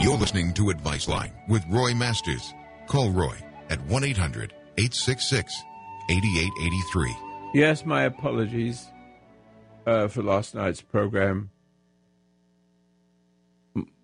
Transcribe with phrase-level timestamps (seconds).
[0.00, 2.54] You're listening to Advice Line with Roy Masters.
[2.86, 3.36] Call Roy
[3.68, 5.54] at 1 800 866
[6.08, 7.16] 8883.
[7.52, 8.86] Yes, my apologies
[9.86, 11.50] uh, for last night's program.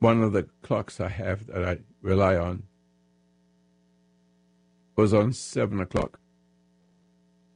[0.00, 2.64] One of the clocks I have that I rely on
[4.96, 6.20] was on 7 o'clock,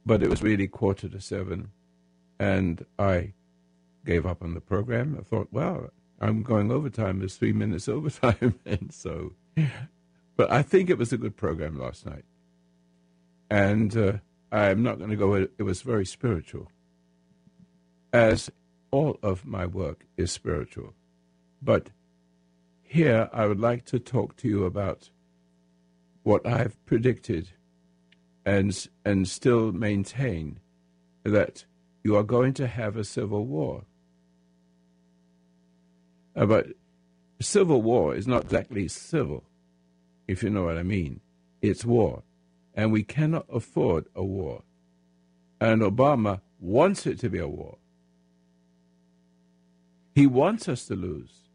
[0.03, 1.69] but it was really quarter to 7,
[2.39, 3.33] and I
[4.03, 5.15] gave up on the program.
[5.19, 7.19] I thought, well, I'm going overtime.
[7.19, 9.33] There's three minutes overtime, and so.
[10.37, 12.23] But I think it was a good program last night,
[13.49, 14.13] and uh,
[14.51, 15.33] I'm not going to go.
[15.33, 16.71] It was very spiritual,
[18.13, 18.51] as
[18.91, 20.93] all of my work is spiritual.
[21.61, 21.89] But
[22.83, 25.09] here, I would like to talk to you about
[26.23, 27.49] what I've predicted,
[28.45, 30.59] and and still maintain
[31.23, 31.65] that
[32.03, 33.83] you are going to have a civil war.
[36.35, 36.67] Uh, but
[37.39, 39.43] civil war is not exactly civil,
[40.27, 41.21] if you know what I mean.
[41.61, 42.23] It's war.
[42.73, 44.63] And we cannot afford a war.
[45.59, 47.77] And Obama wants it to be a war.
[50.15, 51.49] He wants us to lose.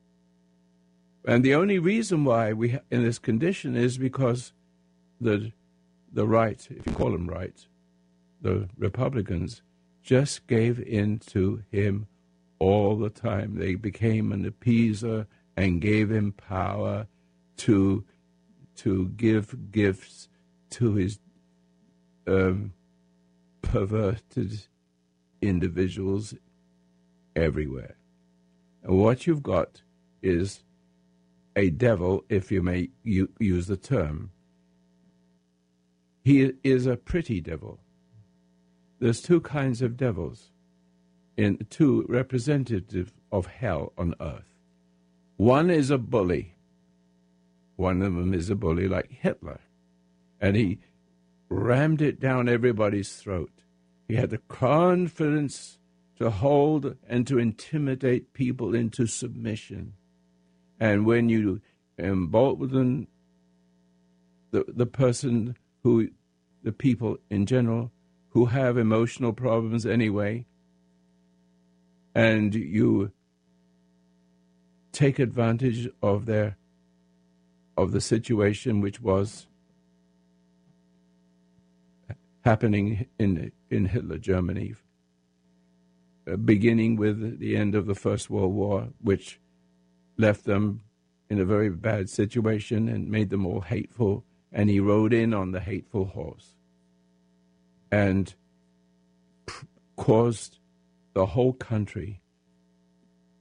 [1.24, 4.52] And the only reason why we are in this condition is because
[5.20, 5.52] the
[6.12, 7.66] the right, if you call them right,
[8.40, 9.60] the Republicans
[10.02, 12.06] just gave in to him
[12.58, 13.56] all the time.
[13.56, 15.26] They became an appeaser
[15.56, 17.06] and gave him power
[17.58, 18.04] to
[18.76, 20.28] to give gifts
[20.68, 21.18] to his
[22.26, 22.72] um,
[23.62, 24.66] perverted
[25.40, 26.34] individuals
[27.34, 27.96] everywhere.
[28.82, 29.82] And what you've got
[30.22, 30.62] is
[31.56, 34.30] a devil, if you may u- use the term.
[36.22, 37.80] He is a pretty devil.
[38.98, 40.50] There's two kinds of devils
[41.36, 44.54] in two representative of hell on earth.
[45.36, 46.54] One is a bully.
[47.76, 49.60] One of them is a bully like Hitler.
[50.40, 50.78] And he
[51.48, 53.50] rammed it down everybody's throat.
[54.08, 55.78] He had the confidence
[56.18, 59.92] to hold and to intimidate people into submission.
[60.80, 61.60] And when you
[61.98, 63.08] embolden
[64.50, 66.08] the, the person who,
[66.62, 67.90] the people in general,
[68.30, 70.46] who have emotional problems anyway,
[72.16, 73.12] and you
[74.90, 76.56] take advantage of their
[77.76, 79.46] of the situation which was
[82.42, 84.74] happening in in Hitler Germany,
[86.42, 89.38] beginning with the end of the First World War, which
[90.16, 90.80] left them
[91.28, 94.24] in a very bad situation and made them all hateful.
[94.50, 96.54] And he rode in on the hateful horse
[97.92, 98.34] and
[99.44, 99.66] pr-
[99.96, 100.60] caused
[101.16, 102.20] the whole country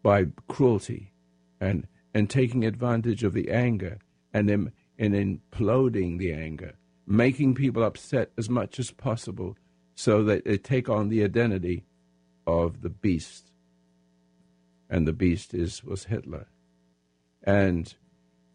[0.02, 1.12] by cruelty
[1.60, 4.00] and, and taking advantage of the anger
[4.34, 6.76] and then and imploding the anger,
[7.06, 9.58] making people upset as much as possible
[9.94, 11.84] so that they take on the identity
[12.48, 13.52] of the beast.
[14.90, 16.48] And the beast is was Hitler.
[17.44, 17.94] And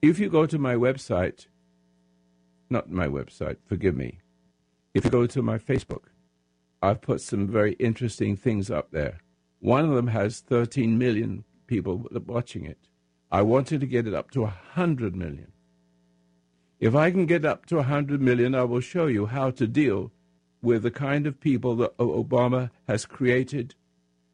[0.01, 1.47] if you go to my website,
[2.71, 4.21] not my website, forgive me.
[4.95, 6.05] If you go to my Facebook,
[6.83, 9.19] I've put some very interesting things up there.
[9.61, 12.79] One of them has 13 million people watching it.
[13.31, 15.53] I wanted to get it up to 100 million.
[16.81, 20.11] If I can get up to 100 million, I will show you how to deal
[20.63, 23.75] with the kind of people that Obama has created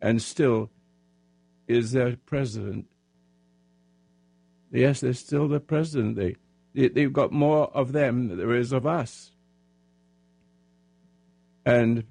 [0.00, 0.70] and still
[1.66, 2.86] is their president.
[4.70, 6.16] Yes, they're still the president.
[6.16, 9.32] They, they've got more of them than there is of us.
[11.64, 12.04] And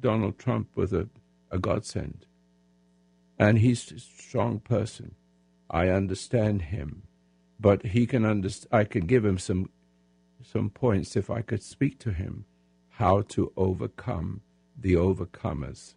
[0.00, 1.08] Donald Trump was a,
[1.50, 2.26] a godsend.
[3.38, 5.14] And he's a strong person.
[5.68, 7.02] I understand him.
[7.58, 9.70] But he can understand, I could give him some,
[10.42, 12.44] some points if I could speak to him
[12.88, 14.42] how to overcome
[14.78, 15.94] the overcomers.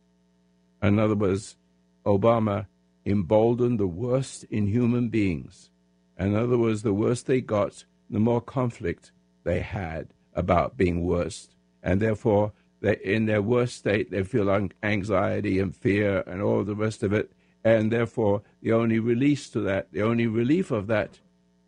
[0.81, 1.57] In other words,
[2.05, 2.67] Obama
[3.05, 5.69] emboldened the worst in human beings.
[6.17, 9.11] In other words, the worse they got, the more conflict
[9.43, 11.55] they had about being worst.
[11.81, 14.49] And therefore, they, in their worst state, they feel
[14.83, 17.31] anxiety and fear and all the rest of it.
[17.63, 21.19] And therefore, the only release to that, the only relief of that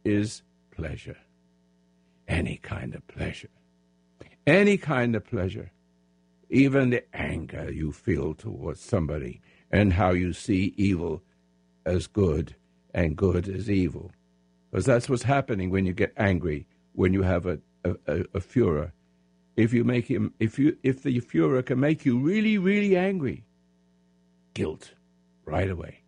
[0.03, 0.41] is
[0.71, 1.15] pleasure.
[2.27, 3.49] Any kind of pleasure.
[4.45, 5.71] Any kind of pleasure.
[6.49, 9.39] Even the anger you feel towards somebody
[9.71, 11.23] and how you see evil
[11.85, 12.55] as good
[12.93, 14.11] and good as evil.
[14.69, 18.41] Because that's what's happening when you get angry, when you have a, a, a, a
[18.41, 18.91] furor
[19.55, 23.45] if you make him if you if the Fuhrer can make you really really angry,
[24.53, 24.93] guilt
[25.45, 26.01] right away.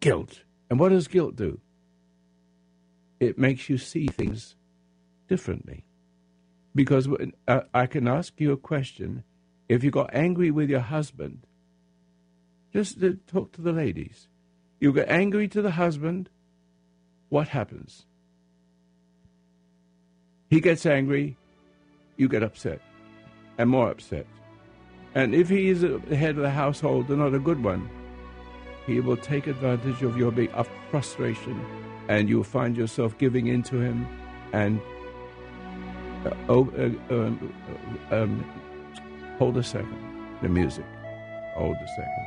[0.00, 0.42] Guilt.
[0.68, 1.60] And what does guilt do?
[3.20, 4.56] it makes you see things
[5.28, 5.84] differently.
[6.74, 7.08] Because
[7.46, 9.22] uh, I can ask you a question.
[9.68, 11.46] If you got angry with your husband,
[12.72, 14.28] just talk to the ladies.
[14.80, 16.30] You get angry to the husband,
[17.28, 18.06] what happens?
[20.48, 21.36] He gets angry,
[22.20, 22.80] you get upset,
[23.56, 24.26] and more upset.
[25.14, 27.88] And if he is the head of the household and not a good one,
[28.86, 30.50] he will take advantage of your big
[30.90, 31.64] frustration,
[32.08, 34.06] and you'll find yourself giving in to him.
[34.52, 34.80] And
[36.26, 37.54] uh, oh, uh, um,
[38.10, 38.44] uh, um,
[39.38, 39.98] hold a second,
[40.42, 40.84] the music.
[41.56, 42.26] Hold a second.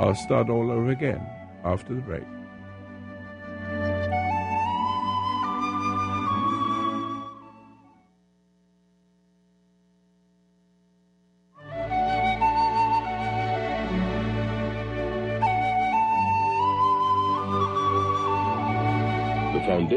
[0.00, 1.26] I'll start all over again
[1.64, 2.35] after the break.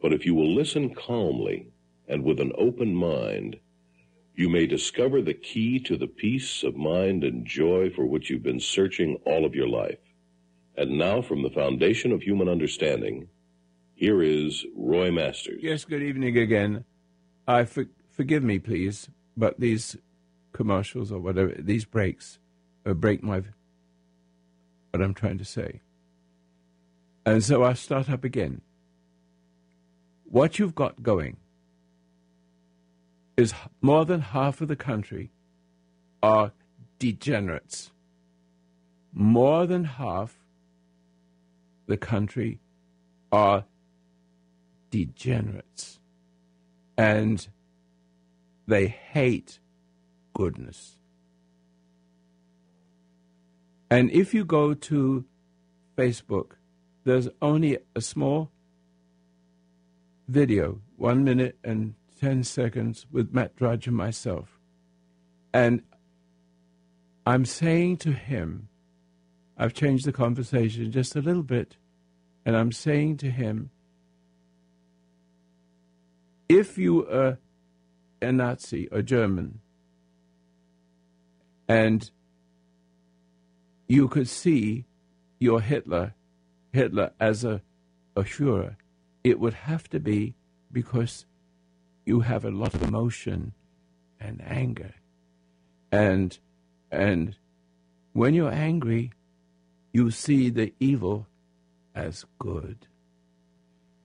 [0.00, 1.68] But if you will listen calmly
[2.06, 3.58] and with an open mind,
[4.34, 8.42] you may discover the key to the peace of mind and joy for which you've
[8.42, 9.98] been searching all of your life.
[10.76, 13.28] And now, from the foundation of human understanding,
[13.96, 15.58] here is Roy Masters.
[15.60, 16.84] Yes, good evening again.
[17.48, 19.96] I for, forgive me, please, but these
[20.52, 22.38] commercials or whatever, these breaks,
[22.86, 23.42] uh, break my
[24.92, 25.80] what I'm trying to say.
[27.26, 28.62] And so I start up again
[30.30, 31.36] what you've got going
[33.36, 35.30] is more than half of the country
[36.22, 36.52] are
[36.98, 37.90] degenerates.
[39.12, 40.36] More than half
[41.86, 42.60] the country
[43.32, 43.64] are
[44.90, 45.98] degenerates.
[46.96, 47.46] And
[48.66, 49.60] they hate
[50.34, 50.96] goodness.
[53.90, 55.24] And if you go to
[55.96, 56.52] Facebook,
[57.04, 58.50] there's only a small
[60.28, 64.60] video, one minute and 10 seconds with Matt Drudge and myself.
[65.52, 65.82] And
[67.26, 68.68] I'm saying to him,
[69.56, 71.76] I've changed the conversation just a little bit,
[72.44, 73.70] and I'm saying to him,
[76.48, 77.38] if you are
[78.22, 79.60] a Nazi or German,
[81.68, 82.10] and
[83.86, 84.84] you could see
[85.38, 86.14] your Hitler,
[86.72, 87.62] Hitler as a,
[88.16, 88.76] a Führer,
[89.30, 90.34] it would have to be
[90.72, 91.26] because
[92.04, 93.52] you have a lot of emotion
[94.20, 94.94] and anger.
[95.92, 96.38] And
[96.90, 97.36] and
[98.12, 99.12] when you're angry,
[99.92, 101.26] you see the evil
[101.94, 102.86] as good.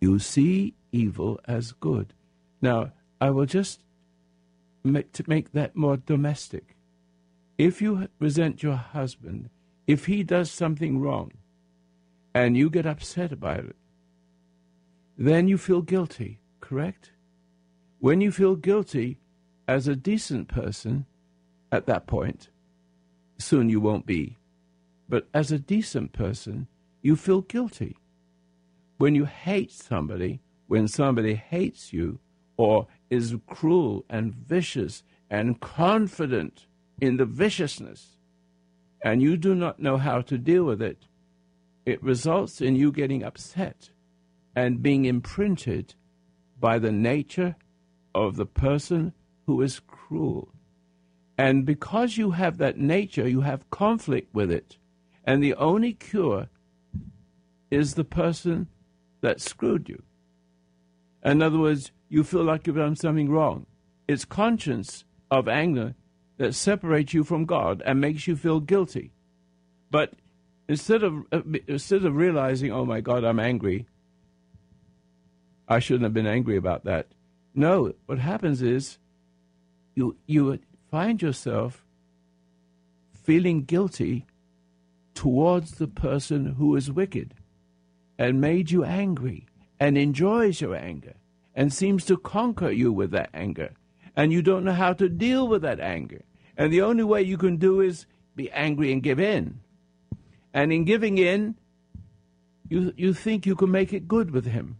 [0.01, 2.13] You see evil as good.
[2.61, 2.91] Now,
[3.21, 3.81] I will just
[4.83, 6.75] make, to make that more domestic.
[7.57, 9.49] If you resent your husband,
[9.87, 11.31] if he does something wrong,
[12.33, 13.75] and you get upset about it,
[15.27, 17.11] then you feel guilty, correct?
[17.99, 19.19] When you feel guilty
[19.69, 21.05] as a decent person
[21.71, 22.49] at that point,
[23.37, 24.37] soon you won't be,
[25.07, 26.67] but as a decent person,
[27.01, 27.95] you feel guilty.
[28.97, 32.19] When you hate somebody, when somebody hates you,
[32.57, 36.65] or is cruel and vicious and confident
[36.99, 38.17] in the viciousness,
[39.01, 41.07] and you do not know how to deal with it,
[41.85, 43.89] it results in you getting upset
[44.55, 45.95] and being imprinted
[46.59, 47.55] by the nature
[48.13, 49.13] of the person
[49.45, 50.49] who is cruel.
[51.37, 54.77] And because you have that nature, you have conflict with it.
[55.25, 56.47] And the only cure
[57.71, 58.67] is the person
[59.21, 60.03] that screwed you.
[61.23, 63.65] In other words, you feel like you've done something wrong.
[64.07, 65.95] It's conscience of anger
[66.37, 69.11] that separates you from God and makes you feel guilty.
[69.89, 70.13] But
[70.67, 73.87] instead of uh, instead of realizing, oh my God, I'm angry,
[75.67, 77.07] I shouldn't have been angry about that.
[77.55, 78.97] No, what happens is
[79.95, 81.85] you you find yourself
[83.13, 84.25] feeling guilty
[85.13, 87.33] towards the person who is wicked
[88.17, 89.45] and made you angry
[89.79, 91.15] and enjoys your anger
[91.55, 93.73] and seems to conquer you with that anger.
[94.15, 96.23] And you don't know how to deal with that anger.
[96.57, 98.05] And the only way you can do is
[98.35, 99.59] be angry and give in.
[100.53, 101.55] And in giving in,
[102.69, 104.79] you, you think you can make it good with him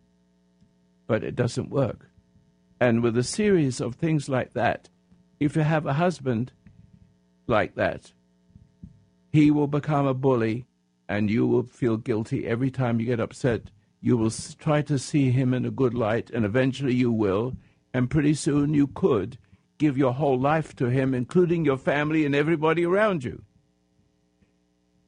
[1.07, 2.10] but it doesn't work.
[2.79, 4.89] And with a series of things like that,
[5.39, 6.51] if you have a husband
[7.48, 8.13] like that,
[9.31, 10.65] he will become a bully
[11.10, 13.72] and you will feel guilty every time you get upset.
[14.01, 17.55] You will try to see him in a good light, and eventually you will.
[17.93, 19.38] And pretty soon you could
[19.77, 23.43] give your whole life to him, including your family and everybody around you.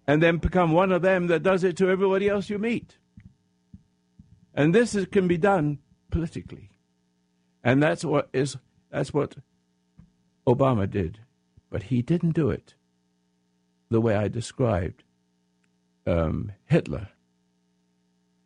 [0.07, 2.97] And then become one of them that does it to everybody else you meet.
[4.53, 5.79] And this is, can be done
[6.11, 6.69] politically.
[7.63, 8.57] And that's what is
[8.91, 9.35] that's what
[10.47, 11.19] Obama did.
[11.69, 12.75] But he didn't do it
[13.89, 15.03] the way I described
[16.05, 17.09] um, Hitler.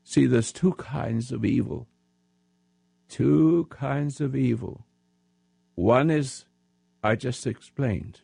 [0.03, 1.87] See, there's two kinds of evil.
[3.09, 4.85] Two kinds of evil.
[5.75, 6.45] One is,
[7.03, 8.21] I just explained.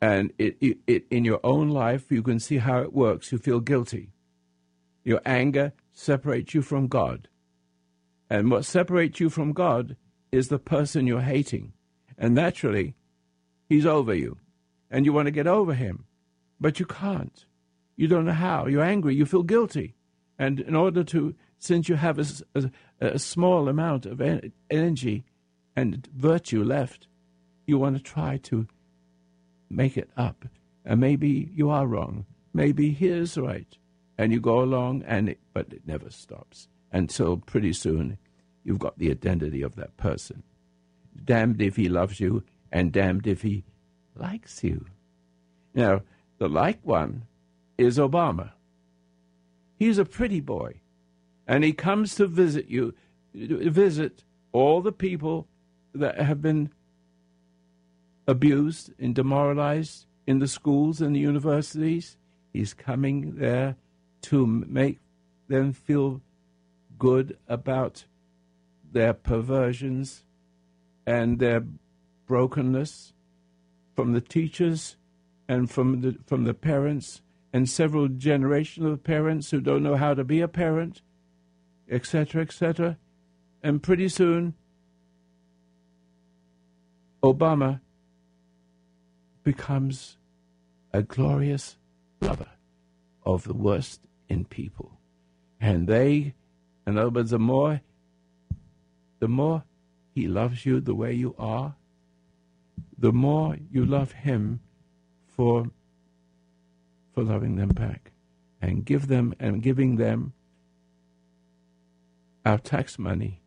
[0.00, 3.30] And it, it, it, in your own life, you can see how it works.
[3.30, 4.10] You feel guilty.
[5.04, 7.28] Your anger separates you from God.
[8.32, 9.94] And what separates you from God
[10.32, 11.74] is the person you're hating.
[12.16, 12.94] And naturally,
[13.68, 14.38] he's over you.
[14.90, 16.06] And you want to get over him.
[16.58, 17.44] But you can't.
[17.94, 18.68] You don't know how.
[18.68, 19.14] You're angry.
[19.14, 19.96] You feel guilty.
[20.38, 22.24] And in order to, since you have a,
[22.54, 22.70] a,
[23.02, 24.22] a small amount of
[24.70, 25.24] energy
[25.76, 27.08] and virtue left,
[27.66, 28.66] you want to try to
[29.68, 30.46] make it up.
[30.86, 32.24] And maybe you are wrong.
[32.54, 33.76] Maybe he is right.
[34.16, 38.18] And you go along, and it, but it never stops until pretty soon
[38.64, 40.42] you've got the identity of that person.
[41.24, 43.64] Damned if he loves you, and damned if he
[44.14, 44.86] likes you.
[45.74, 46.02] Now,
[46.38, 47.26] the like one
[47.76, 48.52] is Obama.
[49.78, 50.80] He's a pretty boy,
[51.46, 52.94] and he comes to visit you,
[53.34, 55.48] visit all the people
[55.94, 56.70] that have been
[58.26, 62.16] abused and demoralized in the schools and the universities.
[62.52, 63.76] He's coming there
[64.22, 65.00] to make
[65.48, 66.20] them feel
[67.02, 68.04] good about
[68.92, 70.22] their perversions
[71.04, 71.64] and their
[72.28, 73.12] brokenness
[73.96, 74.94] from the teachers
[75.48, 77.20] and from the from the parents
[77.52, 81.02] and several generations of parents who don't know how to be a parent,
[81.90, 82.96] etc., etc.
[83.64, 84.54] And pretty soon,
[87.20, 87.80] Obama
[89.42, 90.18] becomes
[90.92, 91.78] a glorious
[92.20, 92.52] lover
[93.26, 95.00] of the worst in people.
[95.60, 96.34] And they,
[96.86, 97.80] in other words, the more,
[99.20, 99.64] the more
[100.14, 101.76] he loves you the way you are,
[102.98, 104.60] the more you love him
[105.28, 105.66] for
[107.14, 108.12] for loving them back
[108.60, 110.32] and give them and giving them
[112.44, 113.40] our tax money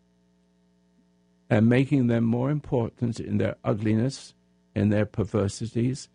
[1.50, 4.34] and making them more important in their ugliness
[4.76, 6.10] and their perversities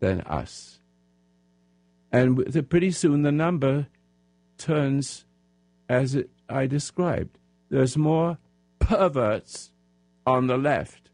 [0.00, 0.80] than us.
[2.12, 3.88] And pretty soon the number
[4.58, 5.24] turns
[5.88, 7.38] as it, I described.
[7.68, 8.38] There's more
[8.78, 9.72] perverts
[10.26, 11.10] on the left.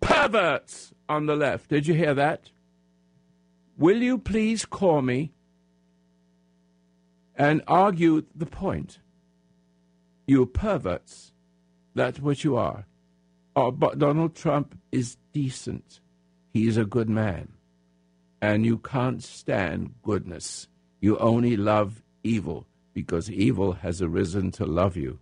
[0.00, 1.70] Perverts on the left.
[1.70, 2.50] Did you hear that?
[3.78, 5.32] Will you please call me
[7.34, 8.98] and argue the point?
[10.26, 11.32] You perverts.
[11.94, 12.86] That's what you are.
[13.54, 16.00] Oh, but Donald Trump is decent.
[16.52, 17.52] He's a good man.
[18.42, 20.68] And you can't stand goodness.
[21.00, 22.66] You only love evil
[22.96, 25.18] because evil has arisen to love you.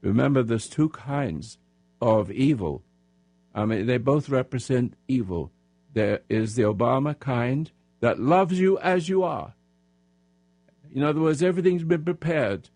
[0.00, 1.56] Remember, there's two kinds
[2.02, 2.82] of evil.
[3.54, 5.52] I mean, they both represent evil.
[5.94, 9.54] There is the Obama kind that loves you as you are.
[10.92, 12.68] In other words, everything's been prepared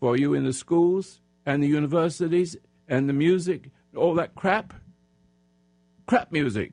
[0.00, 2.56] for you in the schools and the universities
[2.88, 4.74] and the music, all that crap.
[6.08, 6.72] Crap music.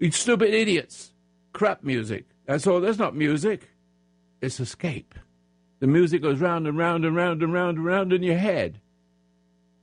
[0.00, 1.12] You stupid idiots.
[1.52, 2.24] Crap music.
[2.44, 2.80] That's all.
[2.80, 3.70] That's not music.
[4.40, 5.14] It's escape.
[5.78, 8.80] The music goes round and round and round and round and round in your head.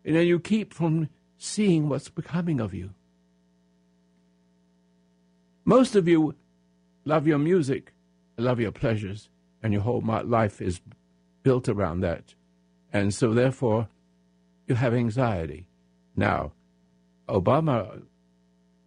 [0.03, 2.91] And then you keep from seeing what's becoming of you.
[5.65, 6.35] Most of you
[7.05, 7.93] love your music,
[8.37, 9.29] love your pleasures,
[9.61, 10.81] and your whole life is
[11.43, 12.33] built around that.
[12.91, 13.87] And so, therefore,
[14.67, 15.67] you have anxiety.
[16.15, 16.51] Now,
[17.27, 18.03] Obama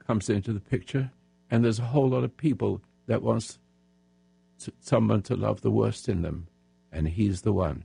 [0.07, 1.11] comes into the picture,
[1.51, 3.59] and there's a whole lot of people that wants
[4.81, 6.47] someone to love the worst in them,
[6.97, 7.85] and he's the one.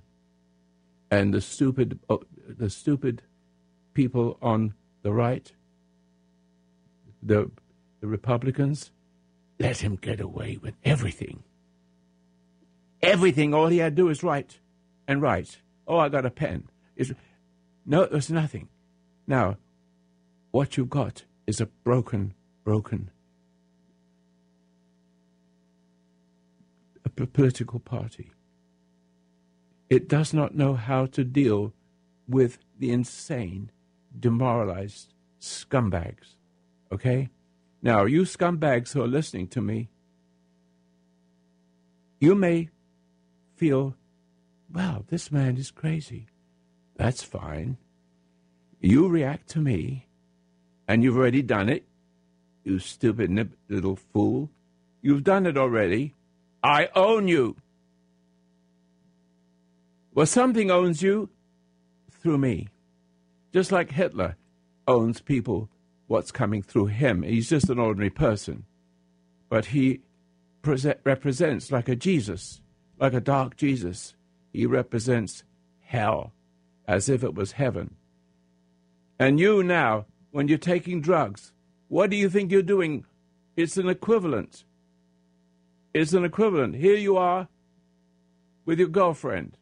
[1.12, 3.22] And the stupid, oh, the stupid
[3.94, 5.52] people on the right,
[7.22, 7.52] the,
[8.00, 8.92] the Republicans,
[9.60, 11.44] let him get away with everything.
[13.02, 13.54] Everything.
[13.54, 14.60] All he had to do is write
[15.08, 15.58] and write.
[15.86, 16.70] Oh, I got a pen.
[16.96, 17.12] It's,
[17.86, 18.70] no, there's nothing.
[19.28, 19.58] Now,
[20.52, 23.12] what you've got is a broken, broken
[27.22, 28.32] a political party.
[29.92, 31.74] It does not know how to deal
[32.26, 33.72] with the insane
[34.18, 36.38] demoralized scumbags.
[36.94, 37.30] Okay?
[37.82, 39.90] Now, you scumbags who are listening to me,
[42.22, 42.70] you may
[43.58, 43.98] feel,
[44.74, 46.28] wow, this man is crazy.
[46.96, 47.76] That's fine.
[48.80, 50.08] You react to me,
[50.88, 51.84] and you've already done it,
[52.64, 53.30] you stupid
[53.68, 54.52] little fool.
[55.02, 56.16] You've done it already.
[56.64, 57.58] I own you.
[60.14, 61.30] Well, something owns you
[62.12, 62.68] through me.
[63.54, 64.36] Just like Hitler
[64.88, 65.70] owns people,
[66.08, 67.24] what's coming through him.
[67.24, 68.66] He's just an ordinary person.
[69.50, 70.02] But he
[70.62, 72.62] pre- represents like a Jesus,
[73.00, 74.16] like a dark Jesus.
[74.54, 75.44] He represents
[75.80, 76.34] hell
[76.88, 77.96] as if it was heaven.
[79.18, 81.54] And you now, when you're taking drugs,
[81.88, 83.06] what do you think you're doing?
[83.56, 84.64] It's an equivalent.
[85.94, 86.76] It's an equivalent.
[86.76, 87.48] Here you are
[88.66, 89.58] with your girlfriend,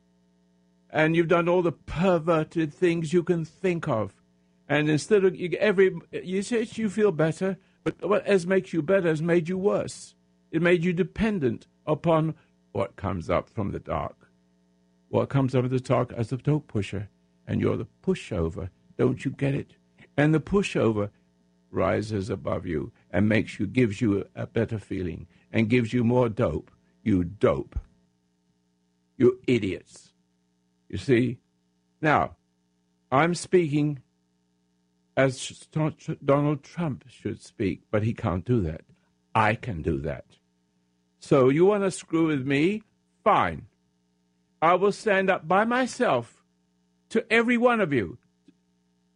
[0.90, 4.14] and you've done all the perverted things you can think of.
[4.68, 9.10] And instead of every, you say you feel better, but what has makes you better
[9.10, 10.16] has made you worse.
[10.52, 12.36] It made you dependent upon
[12.72, 14.30] what comes up from the dark.
[15.10, 17.10] What comes up from the dark as the dope pusher,
[17.48, 18.70] and you're the pushover.
[18.98, 19.74] Don't you get it?
[20.16, 21.10] And the pushover
[21.72, 26.30] rises above you and makes you, gives you a better feeling and gives you more
[26.30, 26.72] dope.
[27.04, 27.80] You dope.
[29.18, 30.09] You idiots.
[30.90, 31.38] You see?
[32.02, 32.36] Now,
[33.12, 34.00] I'm speaking
[35.16, 35.68] as
[36.24, 38.82] Donald Trump should speak, but he can't do that.
[39.36, 40.26] I can do that.
[41.20, 42.84] So you want to screw with me?
[43.24, 43.68] Fine.
[44.62, 46.44] I will stand up by myself
[47.10, 48.18] to every one of you,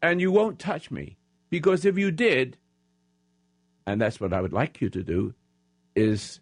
[0.01, 1.18] and you won't touch me.
[1.50, 2.58] Because if you did,
[3.86, 5.34] and that's what I would like you to do,
[5.96, 6.39] is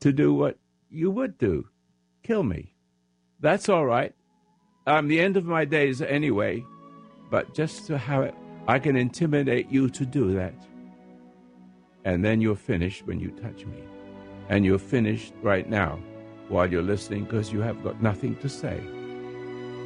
[0.00, 0.58] to do what
[0.90, 1.68] you would do
[2.22, 2.73] kill me.
[3.40, 4.14] That's all right.
[4.86, 6.64] I'm the end of my days anyway,
[7.30, 8.34] but just to have it,
[8.68, 10.54] I can intimidate you to do that.
[12.04, 13.82] And then you're finished when you touch me.
[14.48, 15.98] And you're finished right now
[16.48, 18.78] while you're listening because you have got nothing to say.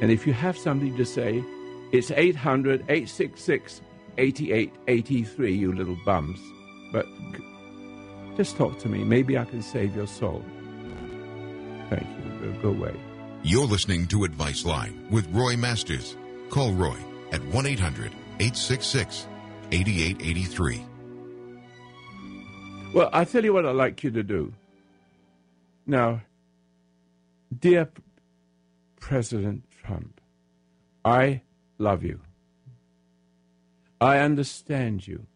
[0.01, 1.43] And if you have something to say,
[1.91, 3.81] it's 800 866
[4.17, 6.39] 8883, you little bums.
[6.91, 7.05] But
[8.35, 9.03] just talk to me.
[9.03, 10.43] Maybe I can save your soul.
[11.89, 12.53] Thank you.
[12.61, 12.95] Go away.
[13.41, 16.17] You're listening to Advice Line with Roy Masters.
[16.49, 16.97] Call Roy
[17.31, 19.27] at 1 800 866
[19.71, 20.85] 8883.
[22.93, 24.53] Well, I tell you what I'd like you to do.
[25.87, 26.21] Now,
[27.57, 27.89] dear
[28.99, 30.19] President Trump,
[31.05, 31.41] I
[31.77, 32.19] love you.
[34.01, 35.27] I understand you.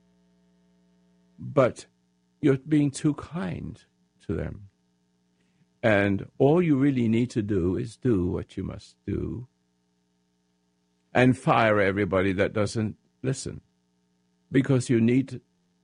[1.40, 1.86] But
[2.42, 3.82] you're being too kind
[4.28, 4.68] to them.
[5.84, 9.48] And all you really need to do is do what you must do
[11.14, 13.60] and fire everybody that doesn't listen.
[14.50, 15.42] Because you need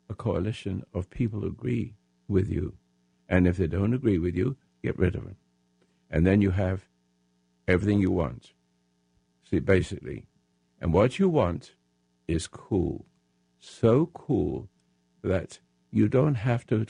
[0.10, 1.96] a coalition of people who agree
[2.30, 2.76] with you.
[3.28, 5.36] And if they don't agree with you, get rid of them.
[6.10, 6.88] And then you have
[7.68, 8.54] everything you want.
[9.50, 10.28] See, basically.
[10.80, 11.74] And what you want
[12.28, 13.06] is cool.
[13.60, 14.70] So cool
[15.24, 15.60] that
[15.92, 16.86] you don't have to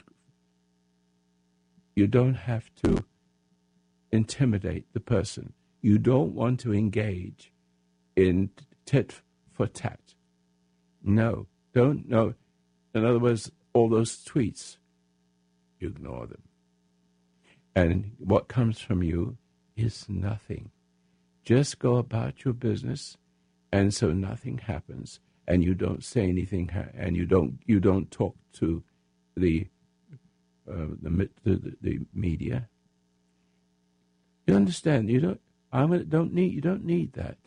[2.00, 3.04] you don't have to
[4.10, 5.52] intimidate the person.
[5.82, 7.52] You don't want to engage
[8.16, 8.52] in
[8.86, 10.00] tit for tat.
[11.04, 12.36] No, don't know.
[12.96, 14.78] In other words, all those tweets,
[15.78, 16.44] you ignore them.
[17.76, 19.36] And what comes from you
[19.76, 20.72] is nothing.
[21.44, 23.18] Just go about your business,
[23.74, 28.38] and so nothing happens, and you don't say anything, and you don't you don't talk
[28.54, 28.84] to
[29.36, 29.68] the
[30.70, 32.68] uh, the, the, the media.
[34.48, 35.10] You understand?
[35.10, 35.42] You don't.
[35.72, 36.54] I'm don't need.
[36.54, 37.38] You don't need that.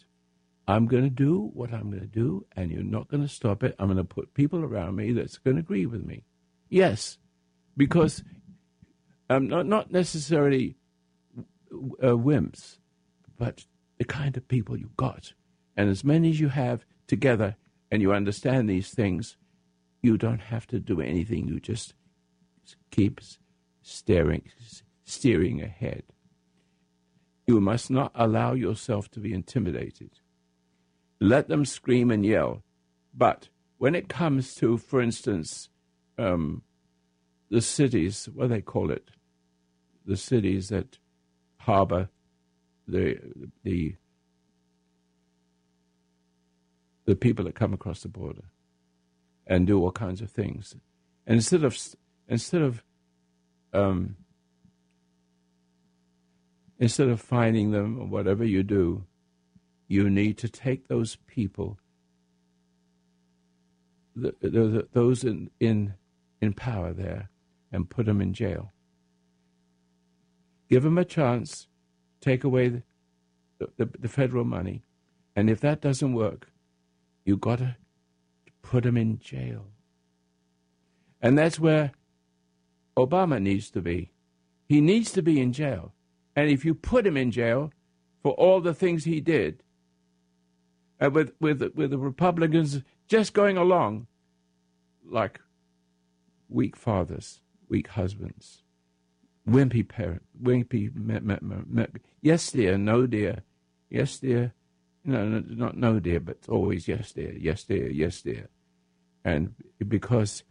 [0.69, 3.65] I'm going to do what I'm going to do, and you're not going to stop
[3.65, 3.75] it.
[3.79, 6.25] I'm going to put people around me that's going to agree with me.
[6.69, 7.19] Yes,
[7.77, 8.23] because
[9.29, 10.77] I'm not not necessarily
[11.73, 12.79] uh, wimps,
[13.37, 13.67] but
[13.99, 15.33] the kind of people you got,
[15.77, 17.57] and as many as you have together,
[17.91, 19.37] and you understand these things,
[20.03, 21.49] you don't have to do anything.
[21.49, 21.95] You just
[22.91, 23.21] keep
[23.83, 24.51] staring,
[25.05, 26.05] steering ahead.
[27.47, 30.11] You must not allow yourself to be intimidated.
[31.21, 32.63] Let them scream and yell.
[33.15, 35.69] But when it comes to, for instance,
[36.19, 36.63] um,
[37.51, 39.11] the cities, what do they call it?
[40.07, 40.99] The cities that
[41.59, 42.09] harbor
[42.89, 43.19] the
[43.63, 43.95] the
[47.05, 48.45] the people that come across the border
[49.47, 50.77] and do all kinds of things.
[51.27, 51.77] And instead of
[52.29, 52.83] instead of
[53.73, 54.17] um,
[56.79, 59.05] instead of finding them or whatever you do,
[59.89, 61.79] you need to take those people
[64.15, 65.95] the, the, those in, in
[66.41, 67.31] in power there
[67.71, 68.73] and put them in jail.
[70.69, 71.69] Give them a chance,
[72.21, 72.83] take away the,
[73.77, 74.83] the, the federal money,
[75.37, 76.51] and if that doesn't work,
[77.25, 77.77] you've got to
[78.61, 79.67] put them in jail.
[81.21, 81.93] And that's where
[82.97, 84.13] Obama needs to be.
[84.69, 85.93] He needs to be in jail.
[86.35, 87.73] And if you put him in jail
[88.23, 89.63] for all the things he did,
[91.01, 94.07] uh, with, with, with the Republicans just going along
[95.05, 95.41] like
[96.49, 98.63] weak fathers, weak husbands,
[99.49, 100.95] wimpy parents, wimpy.
[100.95, 101.87] Me, me, me,
[102.21, 103.43] yes, dear, no, dear.
[103.91, 104.55] Yes, dear.
[105.05, 107.33] No, no, not no, dear, but always yes, dear.
[107.33, 107.91] Yes, dear.
[107.91, 108.49] Yes, dear.
[109.25, 109.55] And
[109.87, 110.45] because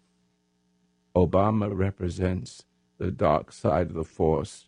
[1.15, 2.63] Obama represents
[2.97, 4.67] the dark side of the force,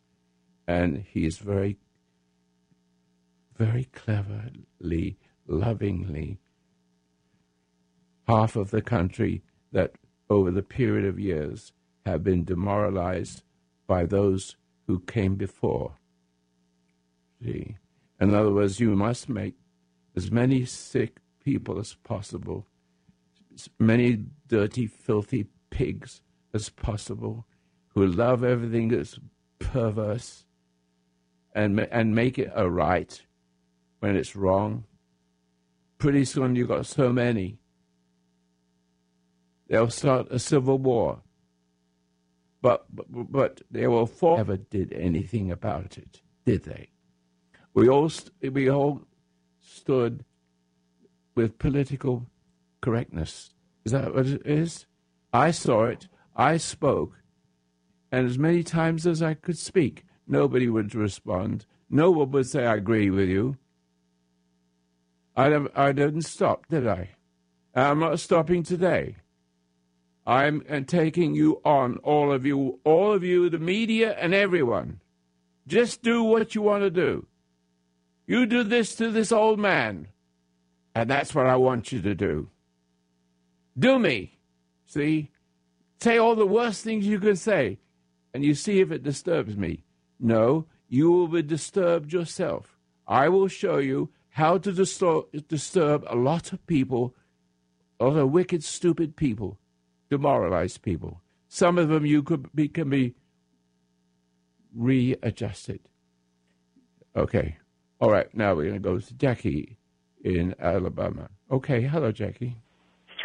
[0.67, 1.77] and he is very,
[3.58, 6.39] very cleverly, lovingly,
[8.27, 9.93] half of the country that
[10.29, 11.71] over the period of years
[12.06, 13.43] have been demoralized
[13.88, 14.56] by those
[14.88, 15.93] who came before.
[17.41, 17.77] See?
[18.19, 19.56] In other words, you must make
[20.15, 22.65] as many sick people as possible,
[23.53, 26.21] as many dirty, filthy pigs
[26.54, 27.46] as possible,
[27.89, 29.20] who love everything that's
[29.60, 30.46] perverse,
[31.54, 33.22] and and make it a right
[34.00, 34.86] when it's wrong.
[35.98, 37.60] Pretty soon you've got so many
[39.74, 41.24] they'll start a civil war.
[42.62, 44.10] But, but, but they will.
[44.38, 46.89] Never did anything about it, did they?
[47.74, 48.12] We all,
[48.42, 49.02] we all
[49.60, 50.24] stood
[51.36, 52.28] with political
[52.82, 53.54] correctness.
[53.84, 54.86] Is that what it is?
[55.34, 56.08] I saw it.
[56.36, 57.19] I spoke.
[58.12, 61.65] And as many times as I could speak, nobody would respond.
[61.89, 63.58] No one would say, I agree with you.
[65.36, 67.10] I, I didn't stop, did I?
[67.76, 69.15] I'm not stopping today.
[70.26, 75.00] I'm uh, taking you on, all of you, all of you, the media and everyone.
[75.67, 77.26] Just do what you want to do.
[78.26, 80.08] You do this to this old man,
[80.96, 82.50] and that's what I want you to do.
[83.78, 84.38] Do me.
[84.86, 85.32] See?
[85.99, 87.79] Say all the worst things you can say,
[88.34, 89.86] and you see if it disturbs me.
[90.19, 92.77] No, you will be disturbed yourself.
[93.08, 97.15] I will show you how to disturb, disturb a lot of people,
[97.99, 99.60] a lot of wicked, stupid people
[100.10, 101.21] demoralized people.
[101.47, 103.15] Some of them you could be, can be
[104.75, 105.79] readjusted.
[107.15, 107.58] Okay.
[107.99, 108.34] All right.
[108.34, 109.77] Now we're going to go to Jackie
[110.23, 111.29] in Alabama.
[111.51, 111.82] Okay.
[111.82, 112.58] Hello, Jackie.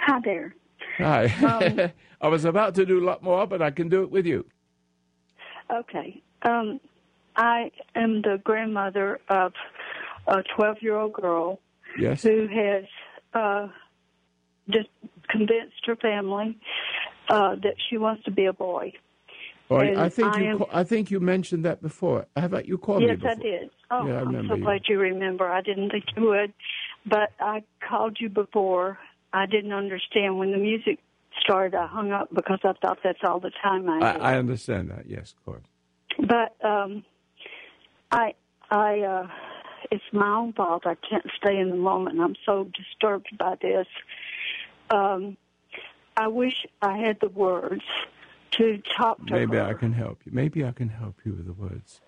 [0.07, 0.55] Hi there.
[0.99, 1.25] Hi.
[1.45, 4.27] Um, I was about to do a lot more, but I can do it with
[4.27, 4.45] you.
[5.73, 6.23] Okay.
[6.43, 6.81] Um,
[7.37, 9.53] I am the grandmother of
[10.27, 11.61] a 12 year old girl
[11.99, 12.23] yes.
[12.23, 12.85] who has
[13.35, 13.69] uh,
[14.69, 14.89] just
[15.29, 16.59] convinced her family
[17.29, 18.93] uh, that she wants to be a boy.
[19.69, 20.51] Well, I think I you.
[20.51, 22.27] Am, I think you mentioned that before.
[22.37, 23.25] Have you called yes, me?
[23.25, 23.71] Yes, I did.
[23.91, 24.65] Oh, yeah, I am so you.
[24.65, 25.47] glad you remember.
[25.47, 26.55] I didn't think you would,
[27.05, 28.99] but I called you before.
[29.33, 30.99] I didn't understand when the music
[31.41, 31.77] started.
[31.77, 33.99] I hung up because I thought that's all the time I.
[34.01, 35.07] I, I understand that.
[35.09, 35.65] Yes, of course.
[36.19, 37.05] But um,
[38.11, 38.35] I,
[38.71, 39.29] I, uh,
[39.91, 40.87] it's my own fault.
[40.87, 42.21] I can't stay in the moment.
[42.21, 43.87] I'm so disturbed by this.
[44.91, 45.37] Um,
[46.17, 47.83] I wish I had the words
[48.53, 49.63] to talk to Maybe her.
[49.63, 50.33] I can help you.
[50.35, 52.01] Maybe I can help you with the words.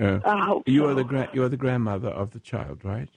[0.00, 0.88] Uh, I hope you so.
[0.88, 3.10] are the gra- you are the grandmother of the child, right?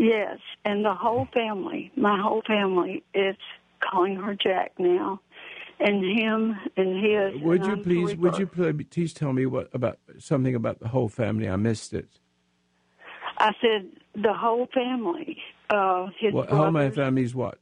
[0.00, 3.36] Yes, and the whole family, my whole family, is
[3.80, 5.20] calling her Jack now,
[5.78, 7.42] and him and his.
[7.42, 8.16] Would and you I'm please?
[8.16, 11.50] Would you please tell me what about something about the whole family?
[11.50, 12.08] I missed it.
[13.36, 15.36] I said the whole family.
[15.68, 17.58] Uh, his What whole brothers family is what?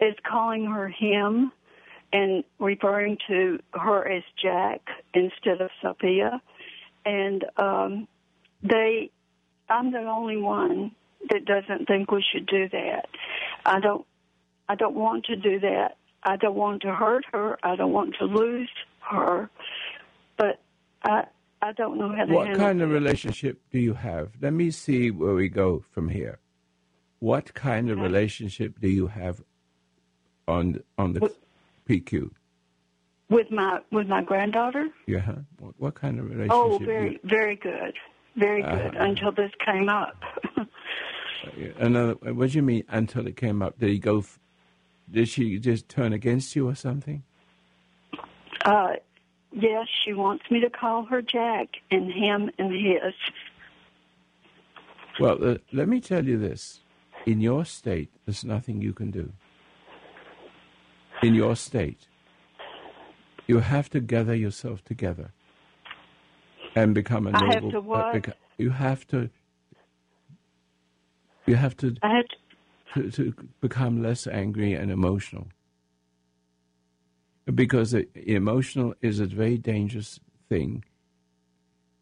[0.00, 1.52] is calling her him,
[2.12, 4.80] and referring to her as Jack
[5.14, 6.42] instead of Sophia,
[7.06, 8.08] and um,
[8.60, 9.12] they.
[9.70, 10.90] I'm the only one
[11.30, 13.06] that doesn't think we should do that.
[13.66, 14.04] I don't.
[14.68, 15.96] I don't want to do that.
[16.22, 17.58] I don't want to hurt her.
[17.62, 18.70] I don't want to lose
[19.10, 19.48] her.
[20.36, 20.60] But
[21.02, 21.24] I.
[21.60, 24.30] I don't know how to What kind of relationship do you have?
[24.40, 26.38] Let me see where we go from here.
[27.18, 29.42] What kind of relationship do you have
[30.46, 31.36] on on the What-
[31.88, 32.30] PQ?
[33.28, 34.88] with my with my granddaughter.
[35.06, 35.34] Yeah.
[35.58, 36.52] What, what kind of relationship?
[36.54, 37.94] Oh, very very good,
[38.36, 39.04] very good Uh-huh.
[39.08, 40.16] until this came up.
[41.78, 43.78] another, what do you mean until it came up?
[43.78, 44.24] Did he go?
[45.10, 47.22] Did she just turn against you or something?
[48.64, 48.94] uh,
[49.52, 53.14] yes, she wants me to call her Jack and him and his.
[55.20, 56.80] Well, uh, let me tell you this:
[57.26, 59.32] in your state, there's nothing you can do.
[61.22, 62.06] in your state,
[63.46, 65.32] you have to gather yourself together
[66.76, 67.52] and become a noble.
[67.52, 68.28] have to what?
[68.28, 69.30] uh, you have to.
[71.48, 72.00] You have to, to,
[72.94, 75.48] to, to become less angry and emotional.
[77.54, 80.84] Because emotional is a very dangerous thing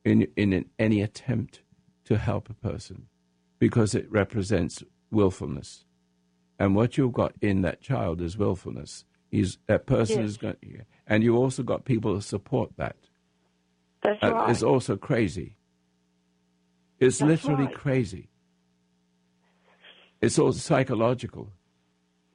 [0.05, 1.63] in, in any attempt
[2.07, 3.07] to help a person
[3.61, 5.85] because it represents willfulness.
[6.59, 9.05] And what you've got in that child is willfulness.
[9.31, 10.31] He's, that person Yes.
[10.31, 10.57] is going,
[11.07, 12.97] and you also got people to support that.
[14.03, 14.51] that's Uh, right.
[14.51, 15.57] It's also crazy.
[17.01, 17.75] It's That's literally right.
[17.75, 18.29] crazy.
[20.21, 21.53] It's all psychological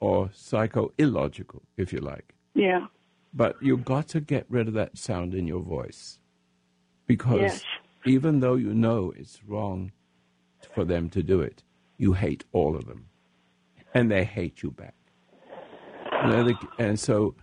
[0.00, 2.34] or psycho illogical, if you like.
[2.54, 2.86] yeah.
[3.34, 6.18] But you've got to get rid of that sound in your voice.
[7.06, 7.62] Because Yes.
[8.04, 9.90] even though you know it's wrong
[10.74, 11.62] for them to do it,
[11.96, 13.06] you hate all of them.
[13.94, 14.94] And they hate you back.
[16.78, 17.34] And so,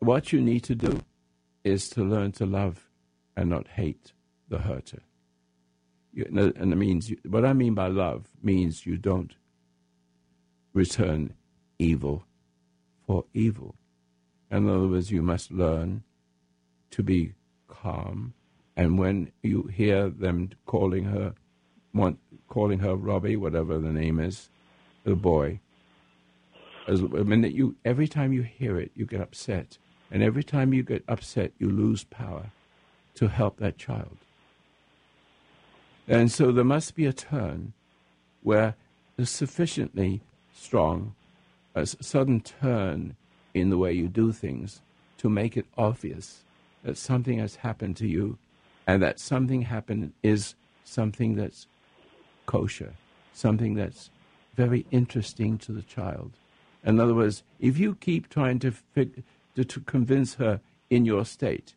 [0.00, 1.00] what you need to do
[1.64, 2.88] is to learn to love
[3.36, 4.12] and not hate
[4.48, 5.02] the hurter.
[6.16, 9.34] And and it means what I mean by love means you don't
[10.72, 11.34] return
[11.78, 12.24] evil
[13.06, 13.74] for evil.
[14.50, 16.02] In other words, you must learn
[16.90, 17.34] to be
[17.68, 18.34] calm.
[18.76, 21.34] And when you hear them calling her,
[21.94, 24.48] want, calling her Robbie, whatever the name is,
[25.04, 25.60] the boy,
[26.86, 29.78] as, I mean, you every time you hear it, you get upset,
[30.10, 32.50] and every time you get upset, you lose power
[33.14, 34.16] to help that child.
[36.08, 37.72] And so there must be a turn
[38.42, 38.74] where
[39.22, 40.22] sufficiently
[40.60, 41.14] strong,
[41.74, 43.16] a sudden turn
[43.54, 44.80] in the way you do things
[45.16, 46.44] to make it obvious
[46.84, 48.38] that something has happened to you
[48.86, 51.66] and that something happened is something that's
[52.46, 52.92] kosher,
[53.32, 54.10] something that's
[54.54, 56.32] very interesting to the child.
[56.84, 59.22] In other words, if you keep trying to, fig-
[59.56, 61.74] to, to convince her in your state,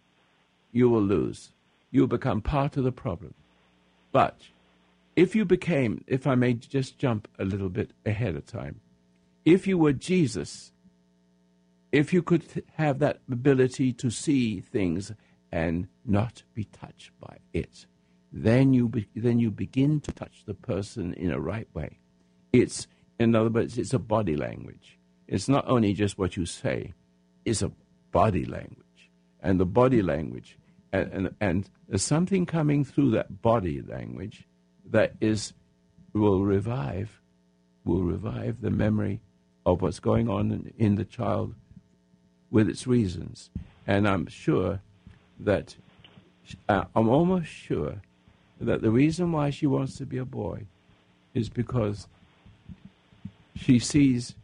[0.71, 1.51] you will lose.
[1.91, 3.33] You'll become part of the problem.
[4.11, 4.37] But
[5.15, 8.81] if you became, if I may just jump a little bit ahead of time,
[9.45, 10.71] if you were Jesus,
[11.91, 15.11] if you could have that ability to see things
[15.51, 17.85] and not be touched by it,
[18.31, 21.99] then you be, then you begin to touch the person in a right way.
[22.51, 22.87] It's
[23.19, 24.97] in other words, it's a body language.
[25.27, 26.93] It's not only just what you say;
[27.45, 27.71] it's a
[28.11, 30.57] body language, and the body language,
[30.91, 34.47] and and, and there's something coming through that body language
[34.91, 35.53] that is
[36.13, 37.19] will revive,
[37.83, 39.19] will revive the memory
[39.65, 41.55] of what's going on in, the child
[42.51, 43.49] with its reasons.
[43.87, 44.79] And I'm sure
[45.39, 45.75] that,
[46.69, 48.01] uh, I'm almost sure
[48.61, 50.65] that the reason why she wants to be a boy
[51.33, 52.07] is because
[53.55, 54.35] she sees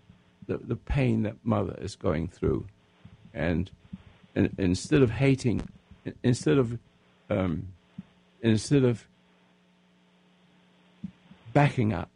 [0.48, 2.66] the, the pain that mother is going through.
[3.34, 3.70] And,
[4.36, 5.68] and instead of hating,
[6.24, 6.80] instead of,
[7.30, 7.68] um,
[8.42, 9.06] instead of
[11.54, 12.10] backing up,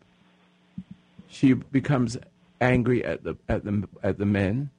[1.28, 2.18] she becomes
[2.62, 4.70] angry at the at the at the men,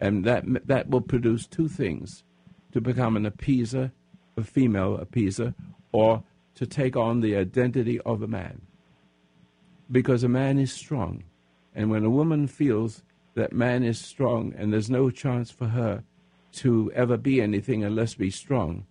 [0.00, 2.24] and that that will produce two things:
[2.72, 3.92] to become an appeaser,
[4.36, 5.54] a female appeaser,
[5.92, 6.22] or
[6.54, 8.62] to take on the identity of a man.
[9.90, 11.24] Because a man is strong,
[11.74, 13.02] and when a woman feels
[13.34, 16.04] that man is strong and there's no chance for her
[16.52, 18.86] to ever be anything unless be strong,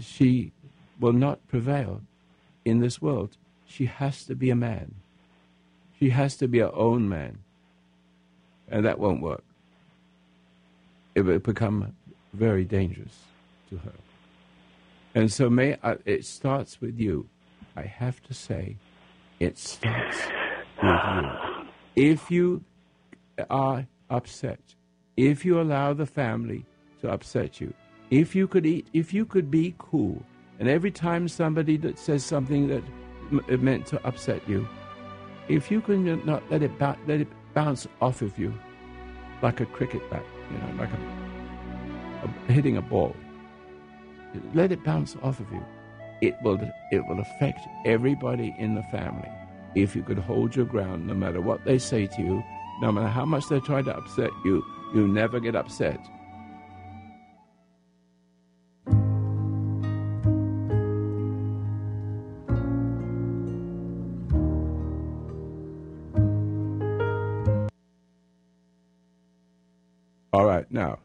[0.00, 0.52] she,
[0.98, 2.00] will not prevail
[2.64, 3.36] in this world.
[3.66, 4.94] She has to be a man.
[5.98, 7.38] She has to be her own man.
[8.68, 9.44] And that won't work.
[11.14, 11.94] It will become
[12.32, 13.18] very dangerous
[13.70, 13.92] to her.
[15.14, 17.28] And so may I, it starts with you.
[17.76, 18.76] I have to say,
[19.38, 20.18] it starts
[20.82, 21.66] with you.
[21.94, 22.64] If you
[23.50, 24.60] are upset,
[25.16, 26.64] if you allow the family
[27.00, 27.72] to upset you,
[28.10, 30.22] if you could eat, if you could be cool,
[30.58, 32.82] and every time somebody that says something that
[33.32, 34.68] m- meant to upset you,
[35.48, 38.54] if you can not let it bou- let it bounce off of you,
[39.42, 43.14] like a cricket bat, you know, like a, a hitting a ball,
[44.54, 45.64] let it bounce off of you.
[46.22, 46.58] It will
[46.92, 49.28] it will affect everybody in the family
[49.74, 52.42] if you could hold your ground, no matter what they say to you,
[52.80, 54.64] no matter how much they try to upset you.
[54.94, 55.98] You never get upset.
[70.36, 70.98] All right, now,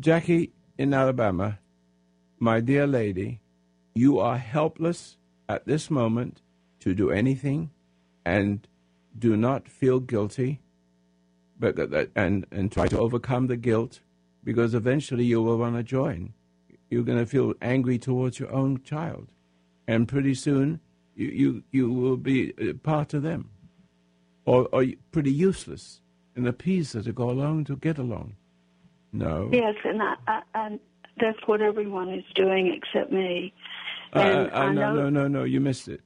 [0.00, 1.60] Jackie in Alabama,
[2.40, 3.40] my dear lady,
[3.94, 6.42] you are helpless at this moment
[6.80, 7.70] to do anything,
[8.24, 8.66] and
[9.16, 10.62] do not feel guilty,
[11.60, 11.78] but
[12.16, 14.00] and and try to overcome the guilt,
[14.42, 16.32] because eventually you will want to join.
[16.90, 19.28] You're going to feel angry towards your own child,
[19.86, 20.80] and pretty soon
[21.14, 23.48] you you, you will be uh, part of them,
[24.44, 26.00] or or pretty useless
[26.34, 28.34] and the pieces to go along to get along.
[29.12, 29.48] No.
[29.52, 30.78] Yes, and I, I, I
[31.20, 33.52] that's what everyone is doing except me.
[34.14, 35.44] Uh, And uh, no, know- no, no, no.
[35.44, 36.02] You missed it.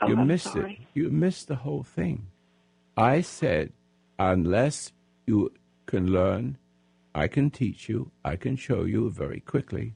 [0.00, 0.78] Oh, you I'm missed sorry.
[0.94, 0.98] it.
[0.98, 2.28] You missed the whole thing.
[2.96, 3.72] I said,
[4.18, 4.92] unless
[5.26, 5.52] you
[5.86, 6.58] can learn,
[7.14, 9.94] I can teach you, I can show you very quickly.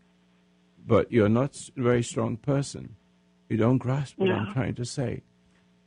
[0.84, 2.96] But you're not a very strong person.
[3.48, 5.22] You don't grasp what I'm trying to say.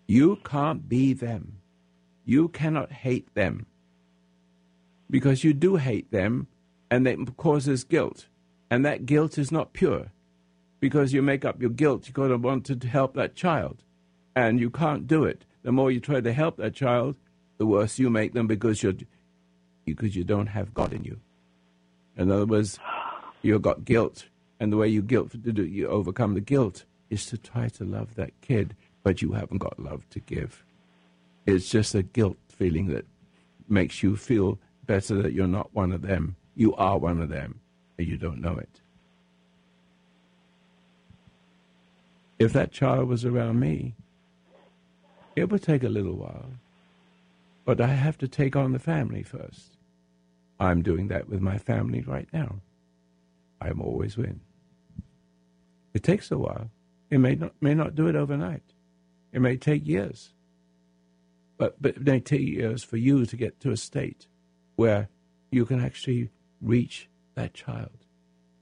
[0.07, 1.57] You can't be them.
[2.23, 3.65] You cannot hate them.
[5.09, 6.47] Because you do hate them,
[6.89, 8.27] and it causes guilt.
[8.69, 10.11] And that guilt is not pure
[10.79, 12.07] because you make up your guilt.
[12.07, 13.83] You're going to want to help that child,
[14.35, 15.45] and you can't do it.
[15.63, 17.15] The more you try to help that child,
[17.57, 18.93] the worse you make them because you're
[19.85, 21.19] because you don't have God in you.
[22.17, 22.79] In other words,
[23.41, 24.25] you've got guilt,
[24.59, 28.31] and the way you guilt you overcome the guilt is to try to love that
[28.41, 30.63] kid, but you haven't got love to give.
[31.45, 33.05] It's just a guilt feeling that
[33.67, 36.35] makes you feel better that you're not one of them.
[36.55, 37.59] You are one of them,
[37.97, 38.81] and you don't know it.
[42.39, 43.95] If that child was around me,
[45.35, 46.51] it would take a little while.
[47.65, 49.77] But I have to take on the family first.
[50.59, 52.61] I'm doing that with my family right now.
[53.59, 54.41] I'm always win.
[55.93, 56.69] It takes a while.
[57.09, 58.73] It may not may not do it overnight.
[59.31, 60.31] It may take years.
[61.57, 64.27] But but it may take years for you to get to a state
[64.75, 65.09] where
[65.51, 66.29] you can actually
[66.61, 68.05] reach that child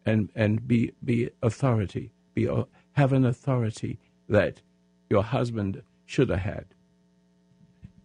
[0.06, 2.50] and and be be authority, be
[2.94, 4.62] have an authority that
[5.10, 6.66] your husband should have had.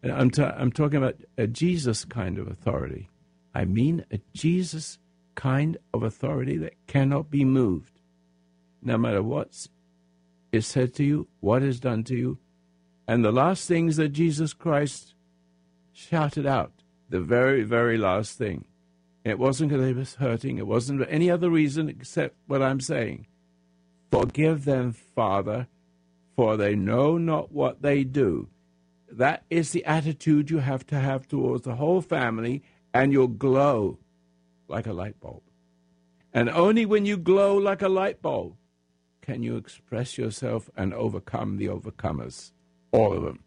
[0.02, 3.08] And I'm ta- I'm talking about a Jesus kind of authority.
[3.54, 4.98] I mean a Jesus
[5.34, 8.00] kind of authority that cannot be moved,
[8.82, 9.68] no matter what
[10.52, 12.38] is said to you, what is done to you,
[13.06, 15.14] and the last things that Jesus Christ
[15.92, 16.77] shouted out,
[17.08, 18.64] the very very last thing.
[19.24, 20.58] It wasn't because he was hurting.
[20.58, 23.26] It wasn't for any other reason except what I'm saying.
[24.10, 25.68] Forgive them, Father,
[26.34, 28.48] for they know not what they do.
[29.10, 32.62] That is the attitude you have to have towards the whole family,
[32.94, 33.98] and you'll glow
[34.68, 35.42] like a light bulb.
[36.32, 38.54] And only when you glow like a light bulb
[39.20, 42.52] can you express yourself and overcome the overcomers,
[42.92, 43.44] all of them.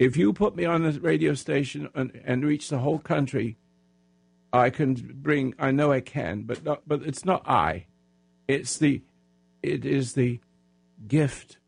[0.00, 3.58] If you put me on a radio station and, and reach the whole country,
[4.50, 5.54] I can bring.
[5.58, 7.84] I know I can, but not, but it's not I.
[8.48, 9.02] It's the,
[9.62, 10.40] it is the
[11.06, 11.58] gift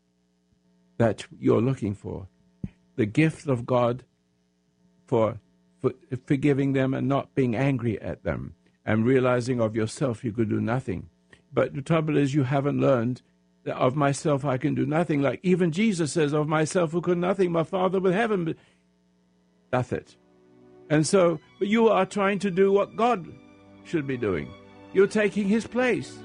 [0.97, 2.27] that you're looking for,
[2.95, 4.03] the gift of God
[5.05, 5.39] for,
[5.79, 5.93] for
[6.25, 10.59] forgiving them and not being angry at them and realizing of yourself you could do
[10.59, 11.07] nothing.
[11.53, 13.21] But the trouble is you haven't learned
[13.67, 15.21] of myself I can do nothing.
[15.21, 18.55] Like even Jesus says, of myself who could nothing, my Father with heaven
[19.71, 20.15] doth it.
[20.89, 23.27] And so, but you are trying to do what God
[23.85, 24.51] should be doing.
[24.93, 26.15] You're taking His place,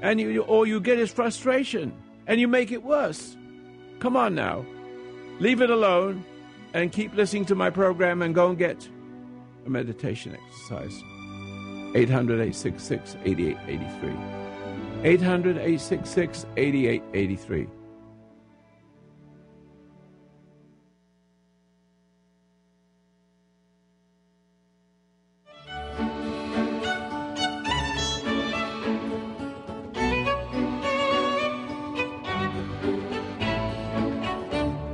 [0.00, 1.92] and you, all you get is frustration,
[2.26, 3.36] and you make it worse.
[3.98, 4.64] Come on now,
[5.40, 6.24] leave it alone,
[6.72, 8.88] and keep listening to my program, and go and get
[9.66, 11.02] a meditation exercise.
[11.96, 14.49] 800 866 8883.
[15.02, 17.66] 800 866 8883.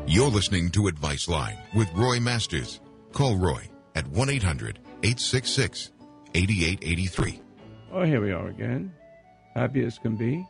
[0.06, 2.80] You're listening to Advice Line with Roy Masters.
[3.12, 5.90] Call Roy at 1 800 866
[6.34, 7.42] 8883.
[7.92, 8.94] Oh, here we are again.
[9.56, 10.46] Happy as can be.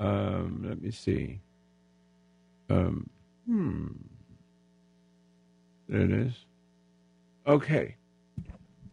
[0.00, 1.40] Um, let me see.
[2.70, 3.10] Um,
[3.46, 3.88] hmm.
[5.90, 6.32] There it is.
[7.46, 7.96] Okay.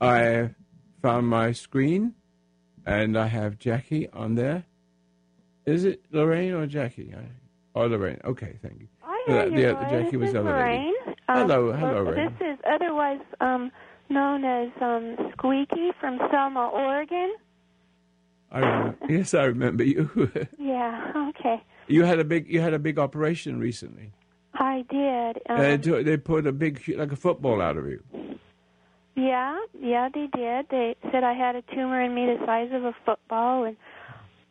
[0.01, 0.49] I
[1.01, 2.13] found my screen
[2.85, 4.65] and I have Jackie on there.
[5.65, 7.13] Is it Lorraine or Jackie?
[7.17, 7.23] I,
[7.73, 8.19] oh, Lorraine.
[8.25, 8.87] Okay, thank you.
[9.01, 9.87] I Uh, the-.
[9.89, 10.45] Jackie was this the is.
[10.45, 10.93] Lorraine.
[11.29, 12.35] Um, Hello, hello, well, Lorraine.
[12.37, 13.71] This is otherwise um,
[14.09, 17.35] known as um, Squeaky from Selma, Oregon.
[18.51, 20.09] I yes, I remember you.
[20.59, 21.61] Yeah, okay.
[21.87, 24.11] you had a big you had a big operation recently.
[24.53, 25.41] I did.
[25.49, 28.03] Um, they, took, they put a big like a football out of you.
[29.15, 30.67] yeah, yeah, they did.
[30.69, 33.75] They said I had a tumor in me the size of a football, and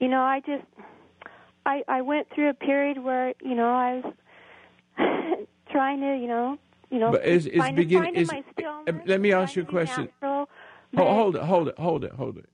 [0.01, 0.65] you know, I just,
[1.67, 4.15] I, I went through a period where you know I was
[5.71, 6.59] trying to, you know,
[6.91, 9.63] you know, But is- is find, begin- finding is- my stillness, let me ask you
[9.63, 10.09] a question.
[10.23, 10.49] Natural,
[10.97, 12.49] Ho- hold it, hold it, hold it, hold it.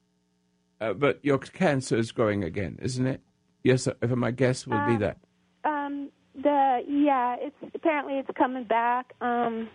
[0.80, 3.20] Uh, but your cancer is growing again, isn't it?
[3.62, 5.18] Yes, if my guess would be Um, that.
[5.64, 6.08] Um,
[6.40, 9.12] the yeah, it's apparently it's coming back.
[9.20, 9.68] Um,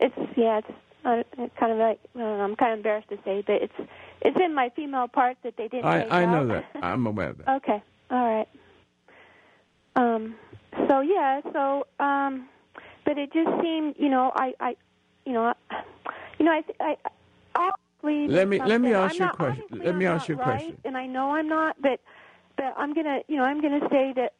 [0.00, 0.70] it's yeah, it's
[1.04, 1.22] uh,
[1.58, 3.72] kind of like uh, I'm kind of embarrassed to say, but it's
[4.20, 5.84] it's in my female part that they didn't.
[5.86, 6.48] I, I know out.
[6.48, 6.64] that.
[6.82, 7.48] I'm aware of that.
[7.58, 8.48] okay, all right.
[9.96, 10.34] Um,
[10.88, 12.48] so yeah, so um,
[13.04, 14.76] but it just seemed, you know, I, I,
[15.24, 15.82] you know, I-
[16.38, 16.96] you know, I, I,
[17.56, 17.70] I
[18.02, 19.64] Let me- let me ask I'm you a question.
[19.70, 20.80] Let me I'm ask you a not right, question.
[20.84, 22.00] and I know I'm not, but
[22.56, 24.32] but I'm gonna, you know, I'm gonna say that,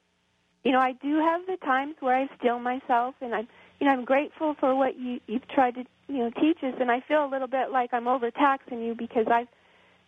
[0.64, 3.48] you know, I do have the times where I still myself, and I'm,
[3.80, 6.90] you know, I'm grateful for what you you've tried to, you know, teach us, and
[6.90, 9.48] I feel a little bit like I'm overtaxing you because I've,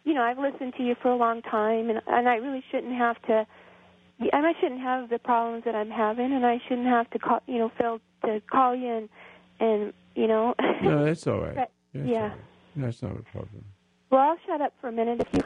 [0.05, 2.95] you know, I've listened to you for a long time, and and I really shouldn't
[2.97, 3.47] have to.
[4.33, 7.41] And I shouldn't have the problems that I'm having, and I shouldn't have to call,
[7.47, 9.09] you know, feel to call you and,
[9.61, 10.55] and you know.
[10.83, 11.55] No, that's all right.
[11.95, 12.23] That's yeah.
[12.23, 12.39] all right.
[12.77, 13.65] That's not a problem.
[14.11, 15.43] Well, I'll shut up for a minute if you.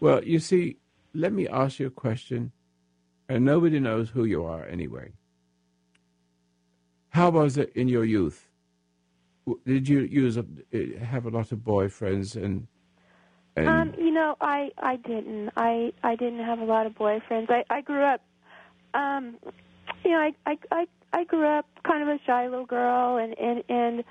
[0.00, 0.76] Well, you see,
[1.14, 2.52] let me ask you a question,
[3.28, 5.12] and nobody knows who you are anyway.
[7.10, 8.46] How was it in your youth?
[9.64, 12.66] Did you use a, eh, have a lot of boyfriends and
[13.56, 15.50] and Um, you know, I I didn't.
[15.56, 17.50] I I didn't have a lot of boyfriends.
[17.50, 18.20] I I grew up.
[18.92, 19.36] Um,
[20.04, 23.38] you know, I I I I grew up kind of a shy little girl, and
[23.38, 24.04] and and.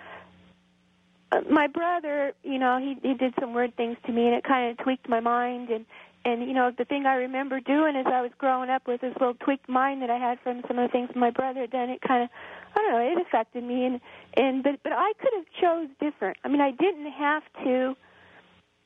[1.49, 4.71] My brother, you know, he he did some weird things to me, and it kind
[4.71, 5.69] of tweaked my mind.
[5.69, 5.85] And
[6.23, 9.13] and you know, the thing I remember doing as I was growing up with this
[9.19, 11.89] little tweaked mind that I had from some of the things my brother had done.
[11.89, 12.29] It kind of,
[12.75, 13.85] I don't know, it affected me.
[13.85, 14.01] And
[14.35, 16.37] and but but I could have chose different.
[16.43, 17.95] I mean, I didn't have to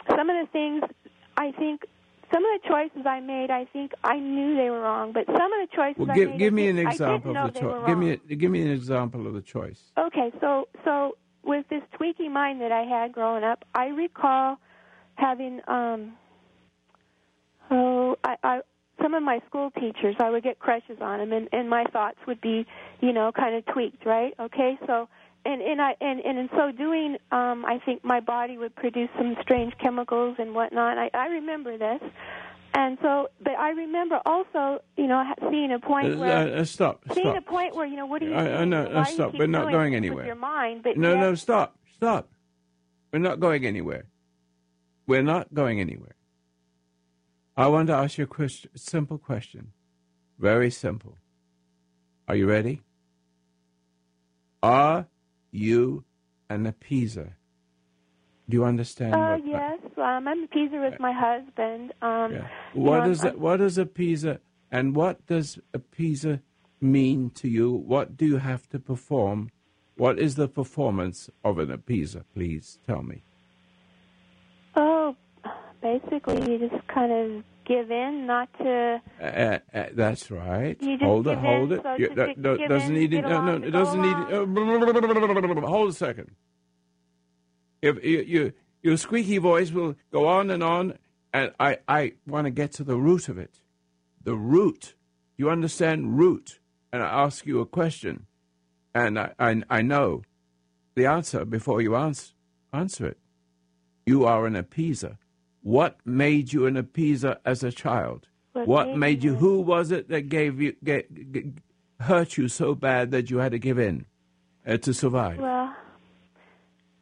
[0.10, 0.84] some of the things
[1.38, 1.86] I think
[2.32, 5.54] some of the choices I made I think I knew they were wrong, but some
[5.54, 7.84] of the choices well, I made give me an example of the choice.
[7.88, 9.92] Give me a, give me an example of the choice.
[9.98, 14.58] Okay, so so with this tweaky mind that I had growing up, I recall
[15.16, 16.14] having um
[17.72, 18.62] oh I, I
[19.02, 22.18] some of my school teachers I would get crushes on them and and my thoughts
[22.28, 22.66] would be
[23.02, 24.34] you know kind of tweaked right?
[24.40, 25.10] Okay so
[25.46, 29.10] and and I and and in so doing um I think my body would produce
[29.18, 30.98] some strange chemicals and whatnot.
[30.98, 32.02] I I remember this
[32.74, 37.04] and so but I remember also you know seeing a point Uh, where uh, stop,
[37.14, 37.38] seeing stop.
[37.38, 38.70] a point where you know what do you I- I doing?
[38.70, 39.34] know, uh, stop.
[39.34, 40.26] We're not going anywhere.
[40.26, 42.30] your mind but No, yet- no, stop, stop.
[43.12, 44.06] We're not going anywhere.
[45.08, 46.16] We're not going anywhere.
[47.58, 49.74] I want to ask you a question, simple question.
[50.38, 51.18] Very simple.
[52.28, 52.82] Are you ready?
[54.62, 55.08] Are
[55.52, 56.04] you
[56.50, 57.34] an appeaser?
[58.50, 59.14] Do you understand?
[59.14, 61.93] Uh, what yes, um, I'm a appeaser with my husband.
[62.02, 62.47] Um, Yeah.
[62.74, 64.39] you What know, does I'm- that, what does appeaser
[64.72, 66.41] and what does appeaser
[66.82, 67.72] mean to you?
[67.72, 69.52] What do you have to perform?
[69.97, 72.24] What is the performance of an appeaser?
[72.34, 73.22] Please tell me.
[74.76, 75.16] Oh,
[75.82, 79.02] basically, you just kind of give in, not to.
[79.22, 80.78] Uh, uh, uh, that's right.
[81.02, 81.84] Hold it, hold in, it.
[81.84, 83.22] so You- to that- gi- that give doesn't in, need it.
[83.22, 84.16] No, no, it doesn't need.
[84.34, 86.32] Uh, hold a second.
[87.82, 90.98] If you, you, your squeaky voice will go on and on,
[91.34, 93.60] and I, I want to get to the root of it.
[94.24, 94.96] The root.
[95.38, 96.60] You understand root?
[96.92, 98.26] And I ask you a question,
[98.96, 100.24] and I, I, I know
[100.96, 102.34] the answer before you answer,
[102.74, 103.18] answer it.
[104.06, 105.18] You are an appeaser.
[105.62, 108.28] What made you an appeaser as a child?
[108.54, 109.36] What What made you?
[109.36, 111.46] Who was it that gave you get, get,
[112.00, 114.06] hurt you so bad that you had to give in
[114.66, 115.38] uh, to survive?
[115.38, 115.76] Well,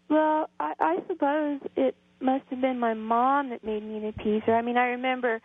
[0.09, 4.49] well, I, I suppose it must have been my mom that made me an appeaser.
[4.49, 5.41] I mean, I remember,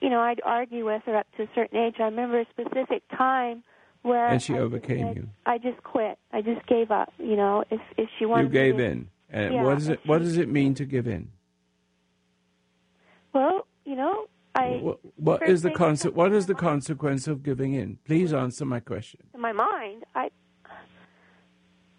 [0.00, 1.96] you know, I'd argue with her up to a certain age.
[1.98, 3.62] I remember a specific time
[4.02, 5.28] where And she I overcame said- you.
[5.46, 6.18] I just quit.
[6.32, 7.12] I just gave up.
[7.18, 9.08] You know, if if she wanted you gave to, in.
[9.30, 10.00] And Yeah, what is it?
[10.06, 11.30] What does it mean to give in?
[13.32, 14.80] Well, you know, I
[15.16, 17.98] What, is the conse- What is the consequence of giving in?
[18.04, 19.20] Please answer my question.
[19.34, 20.30] in my mind, I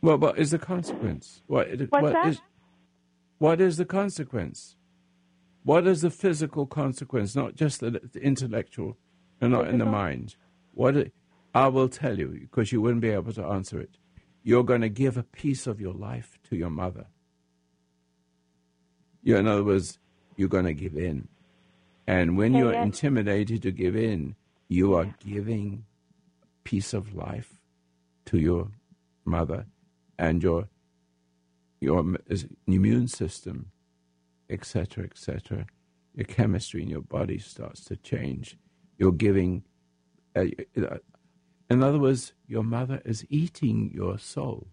[0.06, 1.42] Well, what is the consequence?
[1.48, 2.28] What, What's what that?
[2.28, 2.42] is-
[3.40, 4.76] what is the consequence?
[5.64, 8.98] What is the physical consequence, not just the, the intellectual
[9.42, 10.36] and not in the mind?
[10.76, 11.14] What it,
[11.56, 13.98] I will tell you, because you wouldn't be able to answer it.
[14.44, 17.08] You're going to give a piece of your life to your mother.
[19.24, 19.98] You, in other words,
[20.38, 21.28] you're going to give in.
[22.06, 22.86] And when Okay, you're yes.
[22.86, 24.36] intimidated to give in,
[24.68, 25.86] you are giving
[26.44, 27.60] a piece of life
[28.26, 28.70] to your
[29.26, 29.66] mother
[30.18, 30.68] and your
[31.82, 32.04] your
[32.68, 33.72] immune system,
[34.50, 35.68] etc., etc.
[36.16, 38.58] Your chemistry in your body starts to change.
[38.98, 39.64] You're giving.
[40.36, 40.46] Uh,
[40.78, 40.98] uh,
[41.70, 44.68] In other words, your mother is eating your soul.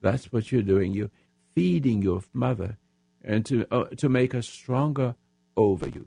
[0.00, 0.92] That's what you're doing.
[0.92, 1.10] You're
[1.54, 2.78] feeding your mother
[3.22, 5.14] and to, uh, to make her stronger
[5.56, 6.06] over you.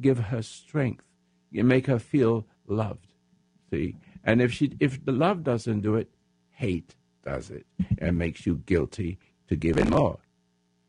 [0.00, 1.04] Give her strength.
[1.50, 3.12] You make her feel loved.
[3.70, 3.96] See?
[4.24, 6.10] And if she if the love doesn't do it,
[6.50, 7.66] hate does it
[7.98, 9.18] and makes you guilty
[9.48, 10.18] to give in more.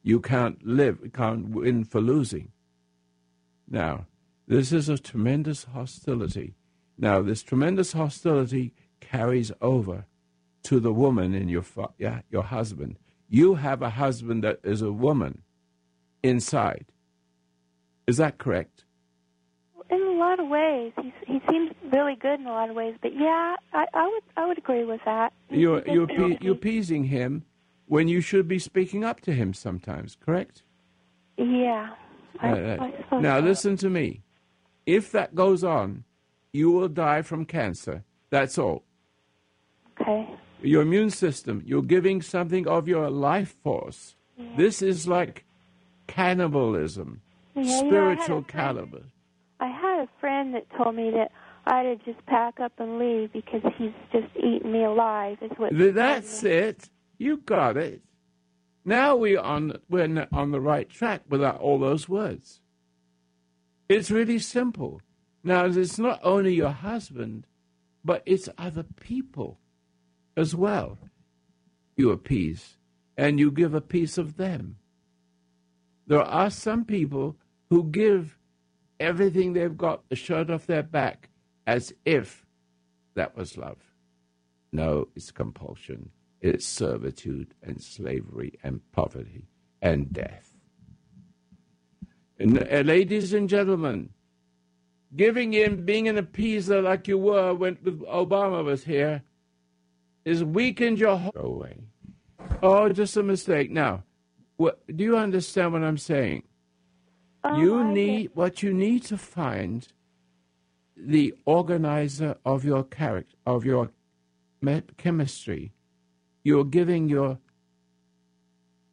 [0.01, 2.51] You can't live, can't win for losing.
[3.69, 4.07] Now,
[4.47, 6.55] this is a tremendous hostility.
[6.97, 10.05] Now, this tremendous hostility carries over
[10.63, 11.63] to the woman in your
[11.97, 12.97] yeah, your husband.
[13.29, 15.43] You have a husband that is a woman
[16.21, 16.86] inside.
[18.05, 18.86] Is that correct?
[20.24, 22.95] In a lot of ways, he he seems really good in a lot of ways.
[23.01, 25.34] But yeah, I, I would I would agree with that.
[25.49, 27.43] You're you're pe- you're appeasing him
[27.88, 30.15] when you should be speaking up to him sometimes.
[30.26, 30.63] Correct?
[31.38, 31.89] Yeah.
[32.39, 33.45] I, uh, I now so.
[33.45, 34.21] listen to me.
[34.86, 36.05] If that goes on,
[36.53, 38.03] you will die from cancer.
[38.30, 38.84] That's all.
[39.99, 40.30] Okay.
[40.61, 44.15] Your immune system, you're giving something of your life force.
[44.38, 44.55] Yeah.
[44.55, 45.43] This is like
[46.07, 47.21] cannibalism,
[47.55, 49.12] yeah, spiritual know, cannibalism.
[50.04, 51.32] A friend that told me that
[51.66, 55.38] I had to just pack up and leave because he's just eating me alive.
[55.41, 56.89] Is what that's it.
[57.18, 58.01] You got it.
[58.84, 62.60] Now we on we're on the right track without all those words.
[63.88, 64.99] It's really simple.
[65.41, 67.47] Now it's not only your husband,
[68.04, 69.58] but it's other people
[70.36, 70.97] as well.
[71.95, 72.76] You appease,
[73.16, 74.76] and you give a piece of them.
[76.08, 77.38] There are some people
[77.70, 78.38] who give
[79.00, 81.30] everything they've got, the shirt off their back,
[81.68, 82.46] as if
[83.16, 83.78] that was love.
[84.72, 86.10] No, it's compulsion,
[86.41, 89.48] it's servitude and slavery and poverty
[89.82, 90.52] and death.
[92.39, 94.10] And, uh, ladies and gentlemen,
[95.16, 99.22] giving in, being an appeaser like you were when Obama was here,
[100.26, 101.78] is weakened your whole way.
[102.62, 103.70] Oh, just a mistake.
[103.70, 104.04] Now,
[104.58, 106.44] what, do you understand what I'm saying?
[107.44, 109.88] Oh, you need what you need to find
[110.96, 113.91] the organizer of your character of your
[114.98, 115.74] chemistry.
[116.44, 117.39] You're giving your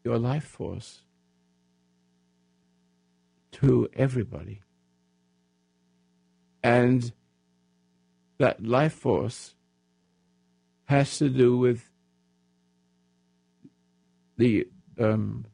[0.05, 1.03] your life force
[3.53, 4.63] to everybody.
[6.63, 7.13] And
[8.39, 9.55] that life force
[10.87, 11.91] has to do with
[14.37, 14.67] the
[14.99, 15.45] um,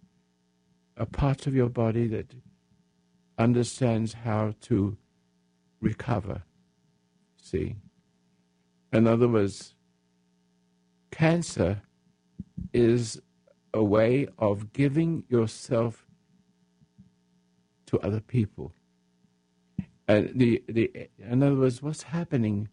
[0.97, 2.33] a part of your body that
[3.39, 4.97] understands how to
[5.81, 6.43] recover.
[7.37, 7.77] See?
[8.93, 9.75] In other words,
[11.11, 11.83] cancer
[12.73, 13.21] is
[13.75, 16.07] a way of giving yourself
[17.87, 18.73] to other people.
[20.09, 22.69] And the, the in other words, what's happening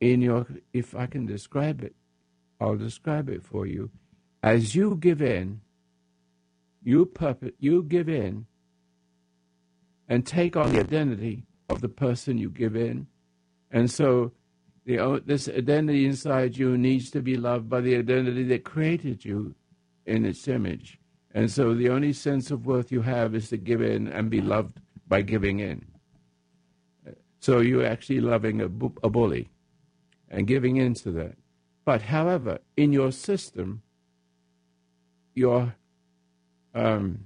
[0.00, 1.94] in your, if I can describe it,
[2.60, 3.90] I'll describe it for you.
[4.42, 5.60] As you give in,
[6.82, 8.46] you puppet, you give in
[10.08, 13.06] and take on the identity of the person you give in.
[13.70, 14.32] And so
[14.84, 19.54] the, this identity inside you needs to be loved by the identity that created you
[20.06, 20.98] in its image.
[21.32, 24.40] And so the only sense of worth you have is to give in and be
[24.40, 24.78] loved
[25.08, 25.84] by giving in.
[27.40, 29.50] So you're actually loving a, bu- a bully
[30.30, 31.36] and giving in to that.
[31.84, 33.82] But however, in your system,
[35.34, 35.74] your
[36.74, 37.24] um,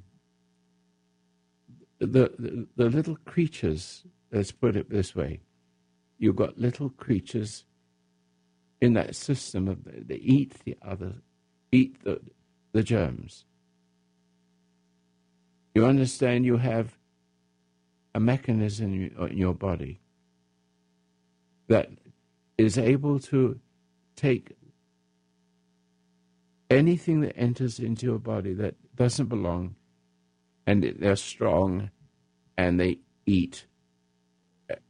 [1.98, 5.40] the, the, little creatures, let's put it this way,
[6.18, 7.64] you've got little creatures
[8.80, 11.14] in that system of they eat the other,
[11.72, 12.20] eat the,
[12.72, 13.44] the germs.
[15.74, 16.96] You understand you have
[18.14, 20.00] a mechanism in your body
[21.68, 21.90] that
[22.56, 23.60] is able to
[24.16, 24.56] take
[26.70, 29.74] anything that enters into your body that doesn't belong
[30.68, 31.90] and they're strong
[32.58, 33.64] and they eat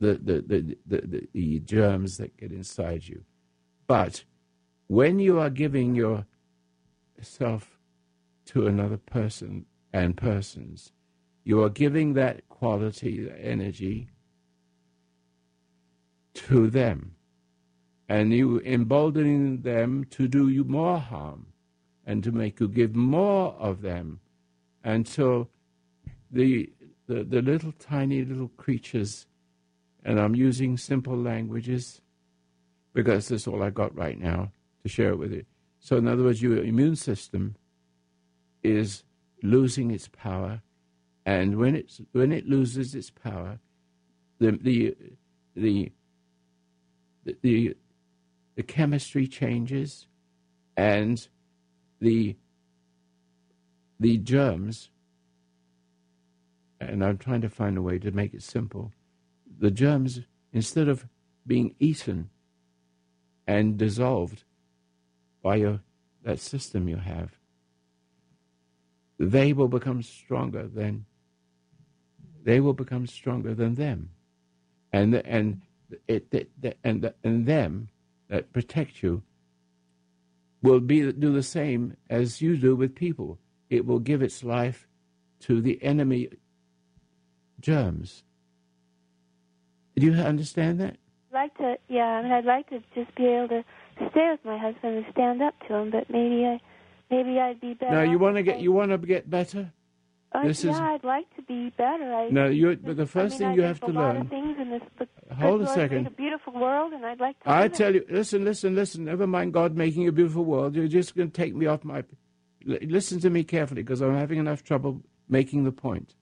[0.01, 3.23] the, the, the, the, the germs that get inside you.
[3.87, 4.25] But
[4.89, 7.79] when you are giving yourself
[8.47, 10.91] to another person and persons,
[11.45, 14.09] you are giving that quality, that energy
[16.35, 17.15] to them.
[18.09, 21.47] And you emboldening them to do you more harm
[22.05, 24.19] and to make you give more of them
[24.83, 25.49] until
[26.31, 26.71] the,
[27.07, 29.27] the, the little tiny little creatures,
[30.05, 32.01] and I'm using simple languages
[32.95, 34.53] because that's all I got right now
[34.83, 35.45] to share with you.
[35.81, 37.57] So, in other words, your immune system
[38.63, 39.05] is
[39.43, 40.63] losing its power,
[41.25, 43.61] and when it's when it loses its power,
[44.41, 44.97] the the
[45.55, 45.93] the
[47.43, 47.77] the
[48.57, 50.07] the chemistry changes,
[50.77, 51.29] and
[52.01, 52.37] the
[54.01, 54.91] the germs.
[56.81, 58.93] And I'm trying to find a way to make it simple.
[59.59, 60.21] The germs,
[60.53, 61.07] instead of
[61.47, 62.31] being eaten
[63.47, 64.45] and dissolved
[65.43, 65.81] by your
[66.25, 67.31] that system you have,
[69.19, 71.07] they will become stronger than
[72.45, 74.11] they will become stronger than them,
[74.93, 75.63] and and
[76.07, 77.89] it, it and and them
[78.29, 79.23] that protect you
[80.63, 83.39] will be do the same as you do with people.
[83.71, 84.87] It will give its life
[85.41, 86.31] to the enemy
[87.61, 88.23] germs.
[89.97, 90.97] Do you understand that?
[91.33, 92.03] I'd like to, yeah.
[92.05, 93.65] I mean, I'd like to just be able to
[94.11, 96.61] stay with my husband and stand up to him, but maybe I,
[97.11, 97.93] maybe I'd be better.
[97.93, 99.73] No, you want to get you want to get better.
[100.31, 102.13] Uh, this yeah, is- I'd like to be better.
[102.15, 102.77] I, No, you.
[102.77, 104.17] But the first I mean, thing I you have to a lot learn.
[104.23, 104.83] Of things in this,
[105.39, 106.07] Hold a second.
[106.07, 107.51] a beautiful world, and I'd like to.
[107.51, 108.07] I tell it.
[108.09, 109.05] you, listen, listen, listen.
[109.05, 110.75] Never mind God making a beautiful world.
[110.75, 112.05] You're just going to take me off my.
[112.65, 116.15] Listen to me carefully because I'm having enough trouble making the point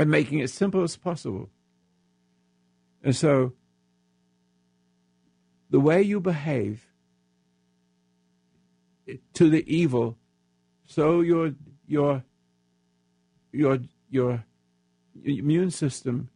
[0.00, 1.50] and making it as simple as possible.
[3.04, 3.52] And so,
[5.68, 6.86] the way you behave
[9.34, 10.16] to the evil,
[10.86, 11.52] so your
[11.86, 12.24] your
[13.52, 14.42] your your
[15.22, 16.30] immune system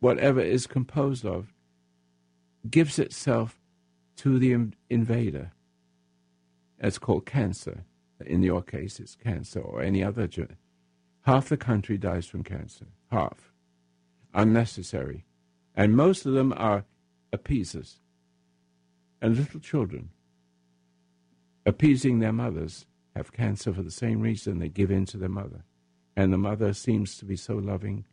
[0.00, 1.54] whatever is composed of,
[2.68, 3.58] gives itself
[4.16, 5.52] to the invader.
[6.78, 7.84] It's called cancer.
[8.26, 10.28] In your case, it's cancer or any other.
[11.22, 12.86] Half the country dies from cancer.
[13.10, 13.52] Half.
[14.34, 15.24] Unnecessary.
[15.74, 16.84] And most of them are
[17.32, 18.00] appeasers
[19.20, 20.10] and little children.
[21.64, 25.64] Appeasing their mothers have cancer for the same reason they give in to their mother.
[26.16, 28.04] And the mother seems to be so loving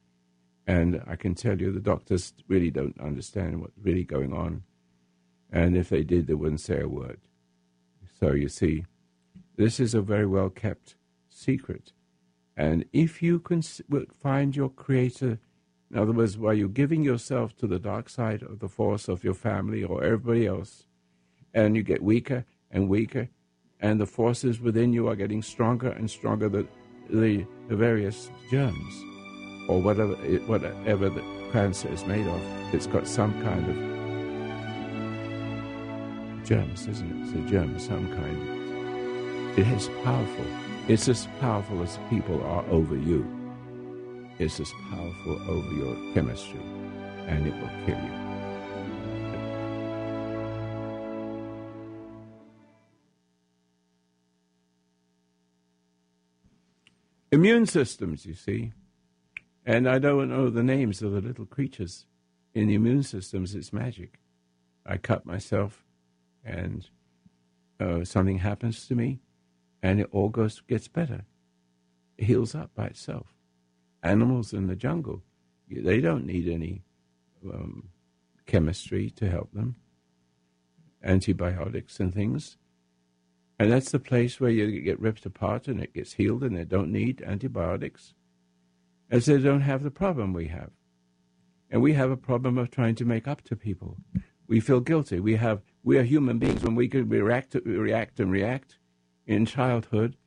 [0.69, 4.61] and I can tell you the doctors really don't understand what's really going on.
[5.51, 7.19] And if they did, they wouldn't say a word.
[8.19, 8.85] So you see,
[9.55, 10.93] this is a very well kept
[11.27, 11.91] secret.
[12.59, 15.39] And if you can find your creator,
[15.89, 19.23] in other words, while you're giving yourself to the dark side of the force of
[19.23, 20.85] your family or everybody else,
[21.53, 23.29] and you get weaker and weaker,
[23.79, 26.67] and the forces within you are getting stronger and stronger, the,
[27.09, 28.93] the, the various germs
[29.69, 32.41] or whatever it, whatever the cancer is made of,
[32.73, 33.77] it's got some kind of
[36.45, 37.15] germs, isn't it?
[37.23, 39.57] It's a germ, some kind.
[39.57, 40.68] It is powerful.
[40.89, 43.23] It's as powerful as people are over you.
[44.39, 46.59] It's as powerful over your chemistry,
[47.27, 48.11] and it will kill you.
[57.31, 58.73] Immune systems, you see.
[59.67, 62.07] And I don't know the names of the little creatures
[62.55, 63.53] in the immune systems.
[63.53, 64.19] It's magic.
[64.87, 65.85] I cut myself,
[66.43, 66.89] and
[67.79, 69.19] uh, something happens to me,
[69.81, 71.25] and it all goes gets better.
[72.17, 73.27] It heals up by itself.
[74.03, 75.23] Animals in the jungle,
[75.69, 76.83] they don't need any
[77.45, 77.89] um,
[78.45, 79.75] chemistry to help them.
[81.03, 82.57] Antibiotics and things.
[83.57, 86.63] And that's the place where you get ripped apart and it gets healed, and they
[86.63, 88.13] don't need antibiotics
[89.11, 90.71] as they don't have the problem we have.
[91.69, 93.97] And we have a problem of trying to make up to people.
[94.47, 95.19] We feel guilty.
[95.19, 98.78] We have we are human beings when we could react react and react
[99.29, 100.17] in childhood.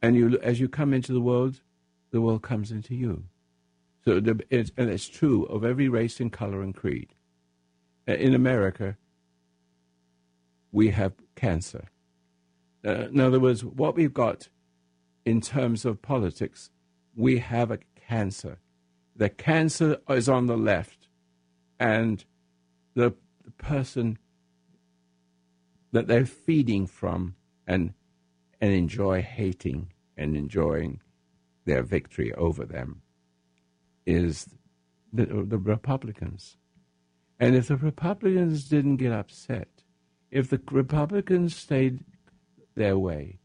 [0.00, 1.60] And you as you come into the world,
[2.12, 3.24] the world comes into you.
[4.04, 7.14] So the, it's, and it's true of every race and color and creed.
[8.08, 8.96] Uh, In America,
[10.72, 11.88] we have cancer.
[12.86, 14.48] Uh, in other words, what we've got
[15.26, 16.70] in terms of politics
[17.14, 18.58] we have a cancer.
[19.16, 21.08] The cancer is on the left,
[21.78, 22.24] and
[22.94, 23.12] the,
[23.44, 24.18] the person
[25.92, 27.34] that they're feeding from
[27.70, 27.94] and
[28.60, 31.00] and enjoy hating and enjoying
[31.64, 33.00] their victory over them
[34.04, 34.48] is
[35.12, 36.56] the, the Republicans.
[37.38, 39.68] And if the Republicans didn't get upset,
[40.30, 42.00] if the Republicans stayed
[42.74, 43.38] their way,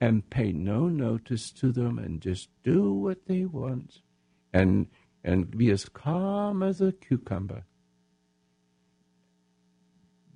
[0.00, 4.00] and pay no notice to them and just do what they want
[4.52, 4.88] and
[5.22, 7.62] and be as calm as a cucumber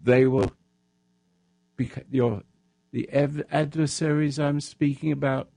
[0.00, 0.52] they will
[2.12, 2.42] your
[2.96, 5.50] the adversaries I'm speaking about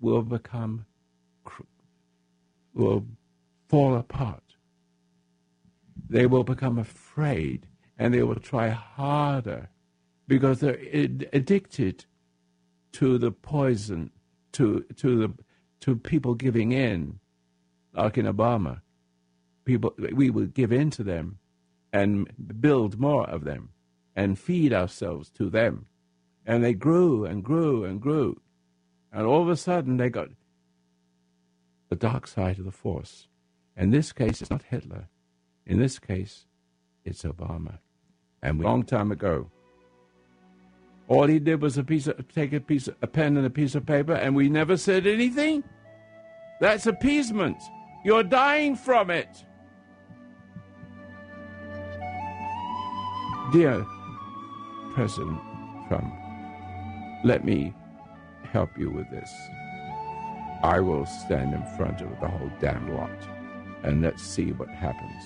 [0.00, 0.86] will become
[2.74, 3.04] will
[3.68, 4.46] fall apart
[6.08, 7.66] they will become afraid
[7.98, 9.68] and they will try harder
[10.28, 12.04] because they're ad- addicted
[12.92, 14.10] to the poison,
[14.52, 15.32] to to the
[15.80, 17.20] to people giving in,
[17.92, 18.80] like in Obama,
[19.64, 21.38] people we would give in to them
[21.92, 23.70] and build more of them
[24.14, 25.86] and feed ourselves to them.
[26.46, 28.40] And they grew and grew and grew.
[29.12, 30.28] And all of a sudden they got
[31.88, 33.28] the dark side of the force.
[33.76, 35.08] In this case, it's not Hitler.
[35.66, 36.46] In this case,
[37.04, 37.78] it's Obama.
[38.42, 39.50] And a long time ago,
[41.08, 43.50] all he did was a piece of, take a piece of, a pen and a
[43.50, 45.62] piece of paper, and we never said anything.
[46.60, 47.58] That's appeasement.
[48.04, 49.44] You're dying from it.
[53.52, 53.86] Dear
[54.94, 55.40] President
[55.88, 56.12] Trump,
[57.24, 57.74] let me
[58.52, 59.32] help you with this.
[60.62, 63.10] I will stand in front of the whole damn lot,
[63.82, 65.22] and let's see what happens.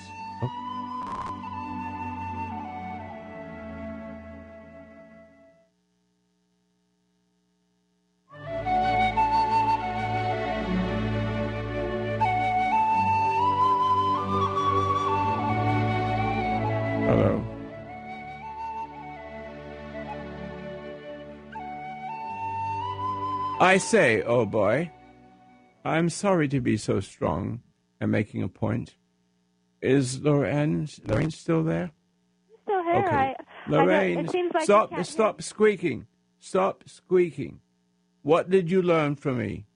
[23.70, 24.90] I say, oh boy,
[25.84, 27.60] I'm sorry to be so strong
[28.00, 28.96] and making a point.
[29.80, 31.92] Is Lorraine, Lorraine still there?
[32.64, 33.04] Still here.
[33.06, 33.36] Okay.
[33.36, 33.36] I,
[33.68, 36.08] Lorraine, I know, it seems like stop, can't stop squeaking.
[36.40, 37.60] Stop squeaking.
[38.22, 39.66] What did you learn from me?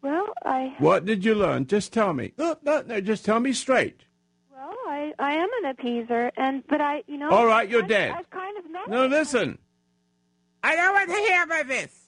[0.00, 1.66] Well, I What did you learn?
[1.66, 2.32] Just tell me.
[2.38, 4.06] No, no, no, just tell me straight.
[4.50, 7.28] well, I I am an appeaser, and but I you know.
[7.28, 8.12] All right, you're I've, dead.
[8.12, 8.88] I've kind of met.
[8.88, 9.58] No, listen.
[10.64, 12.01] I don't want to hear about this.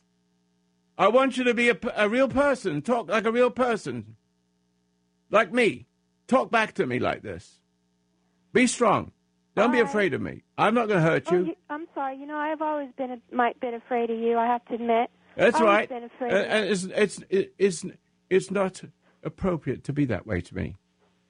[0.97, 2.83] I want you to be a, a real person.
[2.83, 4.17] Talk like a real person.
[5.31, 5.87] Like me.
[6.27, 7.61] Talk back to me like this.
[8.53, 9.13] Be strong.
[9.57, 10.43] Don't be afraid of me.
[10.59, 11.45] I'm not going to hurt Oh, you.
[11.47, 12.17] you, I'm sorry.
[12.17, 14.37] You know, I've always been a, might been afraid of you.
[14.37, 15.11] I have to admit.
[15.37, 15.89] That's I've right.
[15.89, 17.21] Been uh, afraid And, uh, it's, it's,
[17.59, 17.85] it's,
[18.31, 18.83] it's not
[19.23, 20.77] appropriate to be that way to me.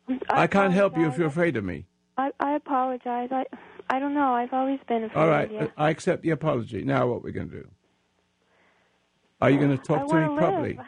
[0.09, 0.21] you.
[0.29, 1.87] I, can't help you if you're afraid of me.
[2.17, 3.29] I, I apologize.
[3.33, 3.45] I
[3.91, 4.33] I don't know.
[4.33, 5.47] I've always been afraid All right.
[5.47, 5.59] of you.
[5.59, 5.73] All right.
[5.77, 6.83] I accept the apology.
[6.85, 7.69] Now what we're going to do?
[9.45, 10.79] Are you going to talk I to me wanna properly?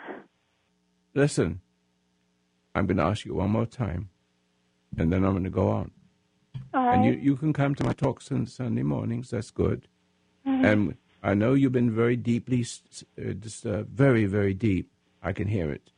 [1.12, 1.60] Listen,
[2.74, 4.08] I'm going to ask you one more time,
[4.96, 5.90] and then I'm going to go on.
[6.72, 9.28] All And you, you can come to my talks on Sunday mornings.
[9.28, 9.88] That's good.
[10.46, 10.64] Mm-hmm.
[10.64, 12.64] And I know you've been very deeply
[13.18, 14.90] uh, disturbed, very, very deep.
[15.22, 15.90] I can hear it.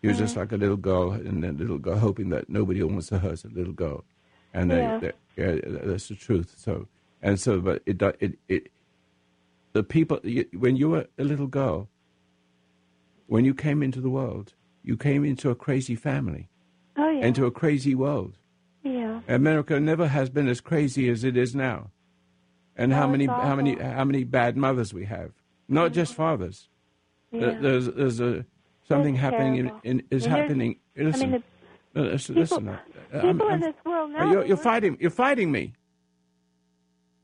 [0.00, 0.40] You're just Mm-hmm.
[0.40, 3.48] like a little girl, and a little girl hoping that nobody wants to hurt a
[3.48, 4.04] little girl.
[4.54, 4.98] And they, Yeah.
[4.98, 6.54] they, yeah, that's the truth.
[6.56, 6.88] So,
[7.20, 8.72] and so, but it, it, it,
[9.74, 10.20] the people,
[10.54, 11.90] when you were a little girl,
[13.28, 16.48] when you came into the world, you came into a crazy family,
[16.96, 17.26] oh yeah.
[17.26, 18.36] into a crazy world.
[18.82, 19.20] yeah.
[19.28, 21.90] America never has been as crazy as it is now.
[22.76, 25.32] And how many how many how many bad mothers we have?
[25.68, 26.68] Not just fathers.
[27.32, 27.58] Yeah.
[27.60, 28.46] There's there's a
[28.88, 30.76] something It's happening in, in is And happening.
[30.96, 31.30] I mean, Listen,
[31.94, 32.68] the listen, people, listen.
[32.68, 32.78] uh,
[33.20, 34.30] people I'm- in I'm- this world now.
[34.32, 34.96] you're, you're fighting.
[35.00, 35.74] You're fighting me.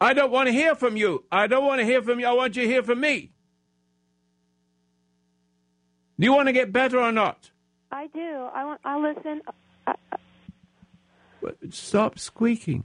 [0.01, 1.25] I don't want to hear from you.
[1.33, 2.27] I don't want to hear from you.
[2.27, 3.31] I want you to hear from me.
[6.19, 7.51] Do you want to get better or not?
[7.91, 8.49] I do.
[8.55, 8.81] I want.
[8.85, 9.43] I listen.
[9.87, 10.17] I, I,
[11.43, 12.85] But Stop squeaking.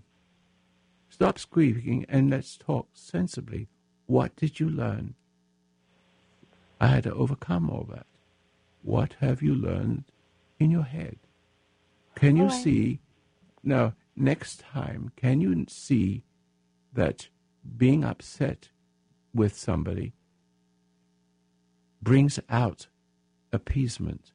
[1.09, 3.67] Stop squeaking and let's talk sensibly.
[4.07, 5.15] What did you learn?
[6.79, 8.05] I had to overcome all that.
[8.81, 10.05] What have you learned
[10.59, 11.17] in your head?
[12.15, 12.99] Can you Oh, see?
[13.63, 16.23] Now, next time, can you see
[16.93, 17.27] that
[17.77, 18.69] being upset
[19.33, 20.13] with somebody
[22.01, 22.87] brings out
[23.51, 24.31] appeasement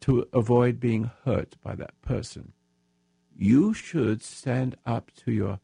[0.00, 2.52] to avoid being hurt by that person?
[3.40, 5.60] you should stand up to your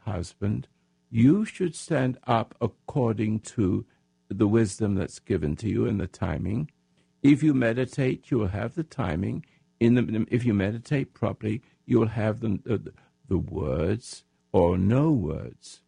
[0.00, 0.66] husband.
[1.08, 3.86] You should stand up according to
[4.28, 6.72] the wisdom that's given to you and the timing.
[7.22, 9.46] If you meditate, you will have the timing.
[9.78, 12.92] In the, if you meditate properly, you will have the, the,
[13.28, 15.80] the words or no words,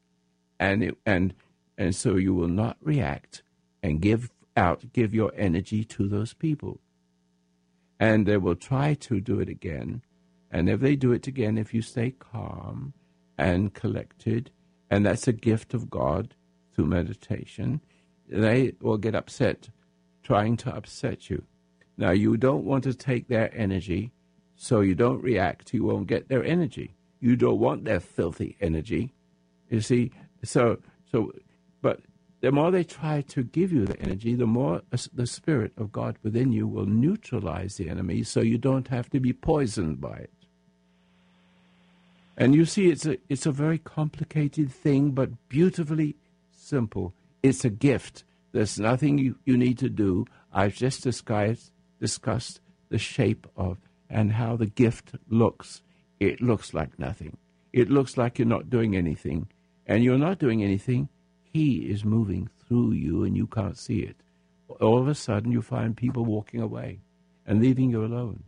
[0.60, 1.34] and it, and
[1.76, 3.42] and so you will not react
[3.82, 6.80] and give out, give your energy to those people,
[7.98, 10.02] and they will try to do it again
[10.54, 12.94] and if they do it again, if you stay calm
[13.36, 14.52] and collected,
[14.88, 16.36] and that's a gift of God
[16.72, 17.80] through meditation,
[18.28, 19.70] they will get upset
[20.22, 21.42] trying to upset you.
[21.96, 24.12] Now, you don't want to take their energy,
[24.54, 25.74] so you don't react.
[25.74, 26.94] You won't get their energy.
[27.18, 29.12] You don't want their filthy energy.
[29.68, 30.12] You see,
[30.44, 30.78] so,
[31.10, 31.32] so,
[32.44, 35.90] the more they try to give you the energy, the more uh, the Spirit of
[35.90, 40.16] God within you will neutralize the enemy so you don't have to be poisoned by
[40.16, 40.30] it.
[42.36, 46.16] And you see, it's a, it's a very complicated thing, but beautifully
[46.54, 47.14] simple.
[47.42, 48.24] It's a gift.
[48.52, 50.26] There's nothing you, you need to do.
[50.52, 53.78] I've just discussed, discussed the shape of
[54.10, 55.80] and how the gift looks,
[56.20, 57.38] it looks like nothing.
[57.72, 59.48] It looks like you're not doing anything.
[59.86, 61.08] And you're not doing anything.
[61.54, 64.16] He is moving through you and you can't see it.
[64.80, 66.98] All of a sudden, you find people walking away
[67.46, 68.42] and leaving you alone.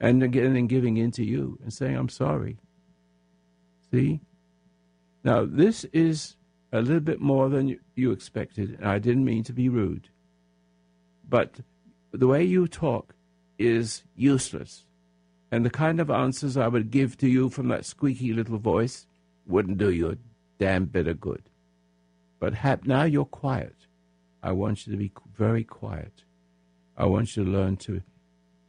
[0.00, 2.58] And again, and giving in to you and saying, I'm sorry.
[3.90, 4.20] See?
[5.24, 6.36] Now, this is
[6.72, 10.08] a little bit more than you, expected, and I didn't mean to be rude.
[11.28, 11.56] But
[12.12, 13.12] the way you talk
[13.58, 14.84] is useless.
[15.50, 19.08] And the kind of answers I would give to you from that squeaky little voice
[19.48, 20.18] wouldn't do you a
[20.60, 21.49] damn bit of good.
[22.40, 23.76] But hap- now you're quiet.
[24.42, 26.24] I want you to be very quiet.
[26.96, 28.02] I want you to learn to,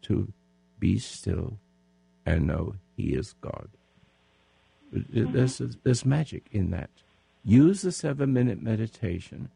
[0.04, 0.32] to
[0.78, 1.58] be still
[2.26, 3.70] and know He is God.
[4.94, 5.34] Mm-hmm.
[5.34, 6.90] There's, there's magic in that.
[7.44, 9.50] Use the seven minute meditation.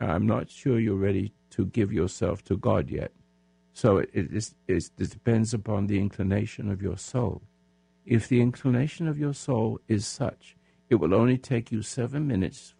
[0.00, 3.12] I'm not sure you're ready to give yourself to God yet.
[3.72, 7.42] So it, it, is, it depends upon the inclination of your soul.
[8.04, 10.56] If the inclination of your soul is such,
[10.90, 12.74] it will only take you seven minutes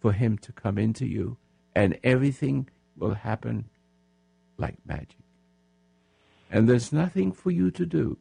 [0.00, 1.36] for Him to come into you,
[1.74, 3.66] and everything will happen
[4.56, 5.16] like magic.
[6.50, 8.18] And there's nothing for you to do.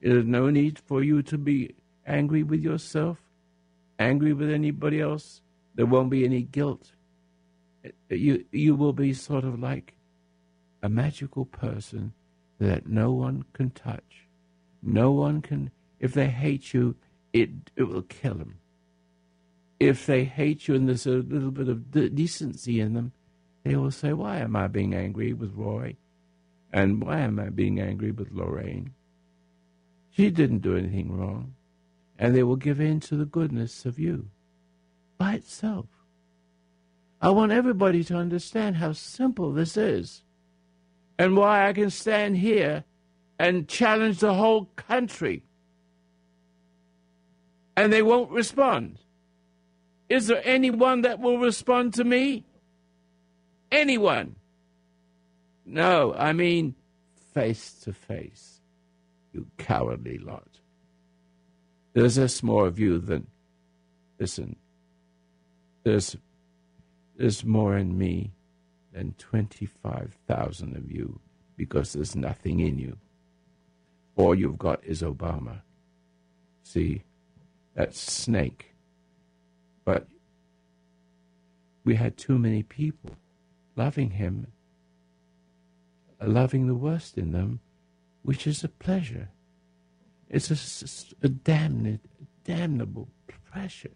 [0.00, 1.74] There's no need for you to be
[2.06, 3.18] angry with yourself,
[3.98, 5.40] angry with anybody else.
[5.74, 6.92] There won't be any guilt.
[8.08, 9.94] You, you will be sort of like
[10.82, 12.12] a magical person
[12.58, 14.26] that no one can touch.
[14.82, 16.96] No one can, if they hate you,
[17.32, 18.58] it, it will kill them.
[19.82, 23.10] If they hate you and there's a little bit of de- decency in them,
[23.64, 25.96] they will say, Why am I being angry with Roy?
[26.72, 28.94] And why am I being angry with Lorraine?
[30.10, 31.54] She didn't do anything wrong.
[32.16, 34.28] And they will give in to the goodness of you
[35.18, 35.86] by itself.
[37.20, 40.22] I want everybody to understand how simple this is
[41.18, 42.84] and why I can stand here
[43.38, 45.42] and challenge the whole country
[47.76, 48.98] and they won't respond.
[50.12, 52.44] Is there anyone that will respond to me?
[53.70, 54.36] Anyone?
[55.64, 56.74] No, I mean
[57.32, 58.60] face to face,
[59.32, 60.58] you cowardly lot.
[61.94, 63.26] There's this more of you than,
[64.20, 64.56] listen,
[65.82, 66.14] there's,
[67.16, 68.32] there's more in me
[68.92, 71.20] than 25,000 of you
[71.56, 72.98] because there's nothing in you.
[74.16, 75.62] All you've got is Obama.
[76.64, 77.02] See,
[77.76, 78.71] that snake.
[79.84, 80.06] But
[81.84, 83.10] we had too many people
[83.76, 84.46] loving him,
[86.20, 87.60] loving the worst in them,
[88.22, 89.28] which is a pleasure.
[90.28, 92.00] It's a, a damned,
[92.44, 93.08] damnable
[93.52, 93.90] pleasure.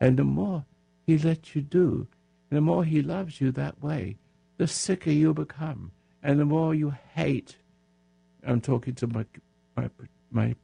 [0.00, 0.64] And the more
[1.06, 2.08] he lets you do,
[2.50, 4.16] the more he loves you that way,
[4.56, 7.56] the sicker you become, and the more you hate.
[8.46, 9.24] I'm talking to my
[9.76, 9.90] my
[10.30, 10.54] my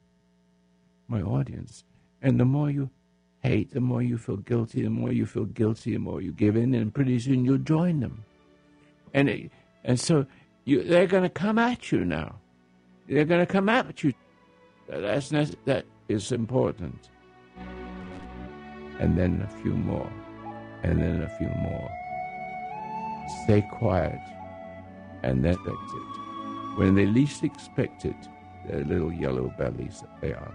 [1.09, 1.85] my audience,
[2.23, 2.91] and the more you
[3.45, 4.83] hate, the more you feel guilty.
[4.83, 8.01] The more you feel guilty, the more you give in, and pretty soon you'll join
[8.01, 8.25] them.
[9.13, 9.51] And it,
[9.85, 10.27] and so
[10.65, 12.37] you, they're going to come at you now.
[13.09, 14.15] They're going to come at you.
[14.89, 17.11] That's that is important.
[18.99, 20.11] And then a few more,
[20.83, 21.91] and then a few more
[23.45, 24.21] stay quiet,
[25.23, 26.79] and that's it.
[26.79, 28.17] When they least expect it,
[28.67, 30.55] their little yellow bellies they are.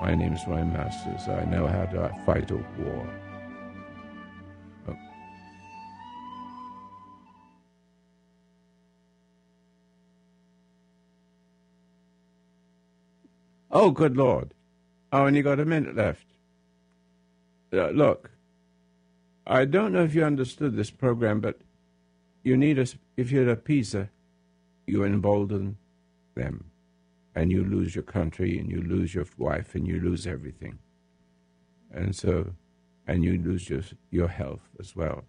[0.00, 1.28] My name is Roy Masters.
[1.28, 3.08] I know how to fight a war.
[4.86, 4.96] Oh.
[13.72, 14.54] oh, good Lord.
[15.10, 16.26] I only got a minute left.
[17.72, 18.30] Uh, look,
[19.46, 21.58] I don't know if you understood this program, but
[22.44, 24.10] you need us, if you're appeaser,
[24.86, 25.76] you embolden
[26.34, 26.67] them,
[27.38, 30.76] and you lose your country, and you lose your wife, and you lose everything.
[31.92, 32.52] And so,
[33.06, 35.22] and you lose your, your health as well.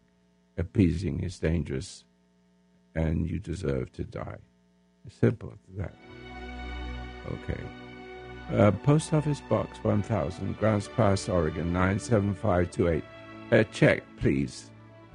[0.57, 2.05] Appeasing is dangerous,
[2.95, 4.38] and you deserve to die.
[5.05, 5.93] It's Simple as that.
[7.28, 7.62] Okay.
[8.57, 13.03] Uh, Post Office Box 1000, Grants Pass, Oregon 97528.
[13.51, 14.72] A check, please.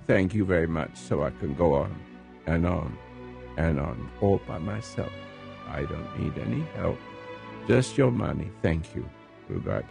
[0.06, 2.00] Thank you very much, so I can go on
[2.46, 2.96] and on
[3.56, 5.10] and on all by myself.
[5.68, 6.98] I don't need any help.
[7.66, 8.50] Just your money.
[8.62, 9.08] Thank you.
[9.48, 9.84] Be back.